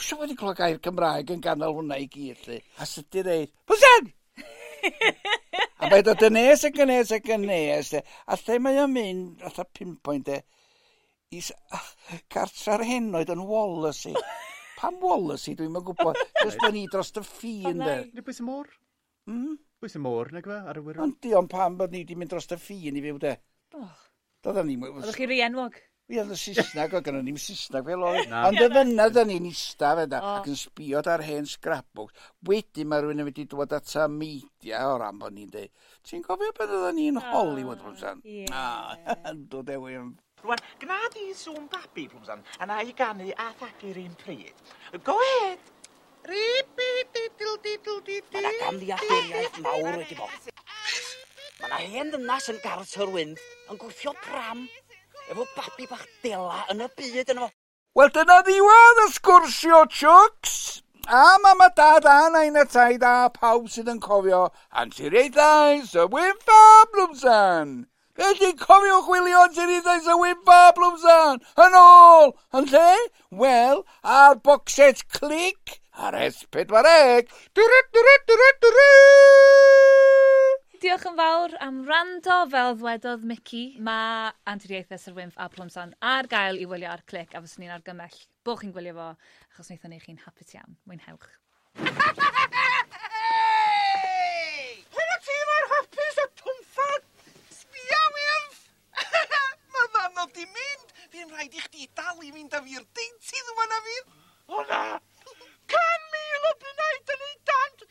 Sio 0.00 0.16
wedi 0.18 0.34
clywed 0.38 0.56
gair 0.56 0.78
Cymraeg 0.84 1.30
yn 1.34 1.42
ganol 1.44 1.74
hwnna 1.76 1.98
i 2.00 2.06
gyd, 2.10 2.38
lli. 2.46 2.58
A 2.80 2.86
sut 2.88 3.10
di 3.12 3.22
reid, 3.26 3.50
Hwsen! 3.68 4.08
a 5.82 5.90
mae 5.92 6.04
dod 6.06 6.24
yn 6.26 6.34
nes 6.38 6.64
ac 6.68 6.80
yn 6.80 6.90
nes 6.90 7.12
ac 7.12 7.28
yn 7.36 7.44
nes, 7.48 7.90
de. 7.92 8.00
A 8.24 8.38
lle 8.40 8.56
mae 8.64 8.80
o'n 8.82 8.94
mynd, 8.94 9.44
atha 9.48 9.66
pinpoint, 9.68 10.32
e. 10.32 10.40
Ah, 11.76 11.90
i 12.12 12.22
cartra'r 12.32 12.86
henoed 12.88 13.30
yn 13.32 13.44
Wallace. 13.48 14.14
Pam 14.80 14.96
Wallace, 15.04 15.52
dwi'n 15.58 15.72
mynd 15.76 15.86
gwybod. 15.90 16.18
Jyst 16.40 16.64
bod 16.64 16.74
ni 16.76 16.86
dros 16.92 17.12
y 17.12 17.24
ffin, 17.28 17.84
de. 17.84 17.98
Nid 18.08 18.26
bwys 18.26 18.40
y 18.40 18.48
môr? 18.48 18.72
Mm? 19.28 19.54
Bwys 19.82 20.00
y 20.00 20.02
môr, 20.02 20.32
nag 20.32 20.48
fe, 20.48 20.58
ar 20.72 20.80
y 20.80 20.86
wyro? 20.88 21.04
Ond 21.04 21.20
di, 21.24 21.36
ond 21.36 21.52
pam 21.52 21.76
bod 21.80 21.92
ni 21.92 22.02
wedi 22.06 22.16
mynd 22.16 22.32
dros 22.32 22.48
y 22.48 22.60
ffin 22.60 22.96
i 22.96 23.04
fyw, 23.04 23.20
de. 23.22 23.36
Oh. 23.76 23.92
Doedd 24.42 24.64
ni... 24.66 24.80
Oeddech 24.88 25.20
chi 25.20 25.28
rienwog? 25.30 25.76
Fi 26.12 26.18
oedd 26.20 26.32
y 26.34 26.36
Saesneg, 26.36 26.92
oedd 26.92 27.06
gennym 27.06 27.22
ni'n 27.24 27.38
Saesneg 27.40 27.86
fel 27.86 28.02
oedd. 28.04 28.32
Ond 28.36 28.58
y 28.60 28.66
fyna 28.68 29.06
da 29.08 29.22
ni'n 29.24 29.46
ista 29.48 29.94
fe 29.96 30.02
da, 30.12 30.18
ac 30.34 30.48
yn 30.52 30.58
sbiod 30.60 31.06
ar 31.08 31.22
hen 31.24 31.46
scrapbooks. 31.48 32.26
Wedyn 32.44 32.90
mae 32.90 33.00
rhywun 33.00 33.22
yn 33.22 33.28
wedi 33.30 33.46
dod 33.48 33.72
at 33.72 33.94
y 33.96 34.04
media 34.12 34.82
o 34.90 34.98
ran 35.00 35.16
bod 35.22 35.32
ni'n 35.32 35.48
dweud, 35.54 35.72
ti'n 36.04 36.20
gofio 36.26 36.52
beth 36.58 36.74
oedd 36.76 36.98
ni'n 36.98 37.16
Hollywood, 37.30 37.80
Plwmsan? 37.80 38.20
Ie. 38.28 38.44
Dod 39.54 39.72
ewi 39.72 39.96
yn... 40.02 40.10
Rwan, 40.42 40.60
gnad 40.84 41.16
di 41.16 41.30
sŵn 41.38 41.64
babi, 41.72 42.04
Plwmsan, 42.12 42.44
a 42.60 42.68
na 42.68 42.82
i 42.84 42.92
ganu 42.98 43.32
a 43.32 43.48
thagu'r 43.62 44.02
un 44.04 44.12
pryd. 44.20 44.76
Go 45.08 45.16
ahead! 45.16 45.64
Ripi, 46.28 46.90
didl, 47.16 47.56
didl, 47.64 48.02
didl, 48.04 48.36
Mae 48.36 48.44
yna 48.44 48.52
gamddiadwriaeth 48.60 49.62
mawr 49.64 49.96
wedi 50.02 50.20
bod. 50.20 50.52
Mae 51.62 51.72
yna 51.72 51.82
hen 51.96 52.12
ddynas 52.12 52.52
yn 52.52 52.60
garter 52.60 53.16
wynd 53.16 53.40
yn 53.72 53.80
gwthio 53.80 54.12
pram 54.20 54.66
efo 55.30 55.46
babi 55.56 55.86
bach 55.90 56.06
dela 56.22 56.64
yn 56.72 56.82
y 56.86 56.88
byd 56.96 57.34
yno. 57.34 57.50
Wel, 57.98 58.10
dyna 58.14 58.38
ddiwedd 58.46 59.04
y 59.04 59.10
sgwrsio, 59.18 59.84
Chwcs! 59.98 60.82
A 61.08 61.38
mam 61.42 61.60
a 61.60 61.68
dad 61.76 62.04
a 62.06 62.30
nain 62.30 62.56
a 62.56 62.64
taid 62.64 63.02
a 63.02 63.28
pawb 63.34 63.66
sydd 63.74 63.90
yn 63.90 63.98
cofio 64.04 64.42
anturiaethau 64.82 65.82
y 65.82 66.04
wynfa 66.14 66.60
Blwmsan. 66.92 67.72
Felly 68.16 68.52
cofiwch 68.60 69.10
wylio 69.10 69.42
anturiaethau 69.48 70.12
y 70.14 70.18
wynfa 70.22 70.60
Blwmsan 70.78 71.42
yn 71.66 71.78
ôl, 71.80 72.32
yn 72.60 72.70
lle, 72.70 72.92
wel, 73.42 73.82
a'r 74.18 74.38
boxet 74.46 75.02
clic 75.18 75.80
ar 75.92 76.14
S4C. 76.28 77.26
Dwrwt, 77.58 77.92
dwrwt, 77.98 78.30
dwrwt, 78.30 78.64
dwrwt! 78.68 80.01
diolch 80.82 81.04
yn 81.06 81.14
fawr 81.14 81.52
am 81.62 81.76
rando 81.86 82.36
fel 82.50 82.72
ddwedodd 82.74 83.22
Mickey. 83.30 83.76
Mae 83.86 84.32
anturiaethau 84.50 84.98
Sir 84.98 85.14
Wynff 85.14 85.36
a 85.38 85.46
Plumsan 85.52 85.92
ar 86.12 86.26
gael 86.32 86.58
i 86.58 86.64
wylio 86.66 86.88
ar 86.90 87.04
clic 87.06 87.36
a 87.38 87.42
fyswn 87.44 87.62
ni'n 87.62 87.74
argymell 87.76 88.16
bod 88.42 88.58
chi'n 88.62 88.72
gwylio 88.74 88.94
fo 88.96 89.04
achos 89.12 89.70
wnaethon 89.70 89.94
ni 89.94 90.00
chi'n 90.02 90.18
hapus 90.24 90.56
iawn. 90.56 90.74
Mwynhewch. 90.90 91.28
Hyn 94.96 95.14
ti 95.28 95.38
mae'r 95.52 95.68
hapus 95.76 96.18
a 96.24 96.26
pwmffad! 96.42 97.06
Sbia, 97.60 98.02
Wynff! 98.18 98.60
Mae 99.76 99.88
mam 99.94 100.20
o 100.24 100.26
mynd! 100.56 100.88
Fi'n 101.14 101.30
rhaid 101.30 101.54
i 101.54 101.62
chdi 101.68 101.86
dal 101.94 102.26
i 102.26 102.34
fynd 102.34 102.58
â 102.58 102.64
fi'r 102.66 102.90
deintydd 102.98 103.54
yma 103.54 103.68
na 103.70 103.80
fi. 103.86 103.96
O 104.50 104.66
na! 104.72 104.82
Can 105.70 106.10
mil 106.16 106.50
o 106.50 106.52
bunnau 106.66 107.02
dyn 107.12 107.22
ni 107.22 107.32
dant 107.52 107.81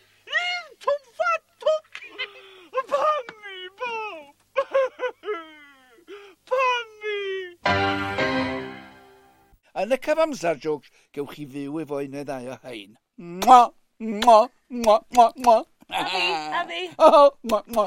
Yn 9.81 9.93
y 9.95 9.97
cyfamser, 9.97 10.59
Jogs, 10.61 10.91
gewch 11.15 11.31
chi 11.33 11.45
fyw 11.49 11.79
efo 11.81 11.97
un 12.03 12.11
neu 12.13 12.25
ddau 12.27 12.49
o 12.53 12.55
hein. 12.67 12.91
Mwa, 13.17 13.61
mwa, 13.97 14.35
mwa, 14.69 14.97
mwa, 15.15 15.25
mwa. 15.41 15.55
A 15.89 16.03
fi, 16.11 16.21
a 16.59 16.61
fi. 16.69 16.81
Oh, 17.07 17.31
mwa, 17.49 17.63
mwa. 17.67 17.85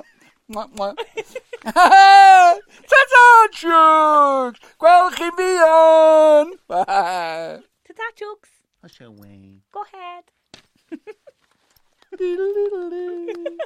Mwa, 0.49 0.65
mwa. 0.75 0.89
Ta-ta, 2.91 3.23
Jogs! 3.61 4.59
Gwelch 4.83 5.21
chi 5.21 5.29
fi 5.39 5.49
yn! 5.69 6.51
Ta-ta, 6.69 8.11
Jogs. 8.19 8.51
I 8.83 8.87
we. 9.07 9.63
Go 9.71 9.85
ahead. 9.87 10.25
Diddle-diddle-dee. 12.19 13.57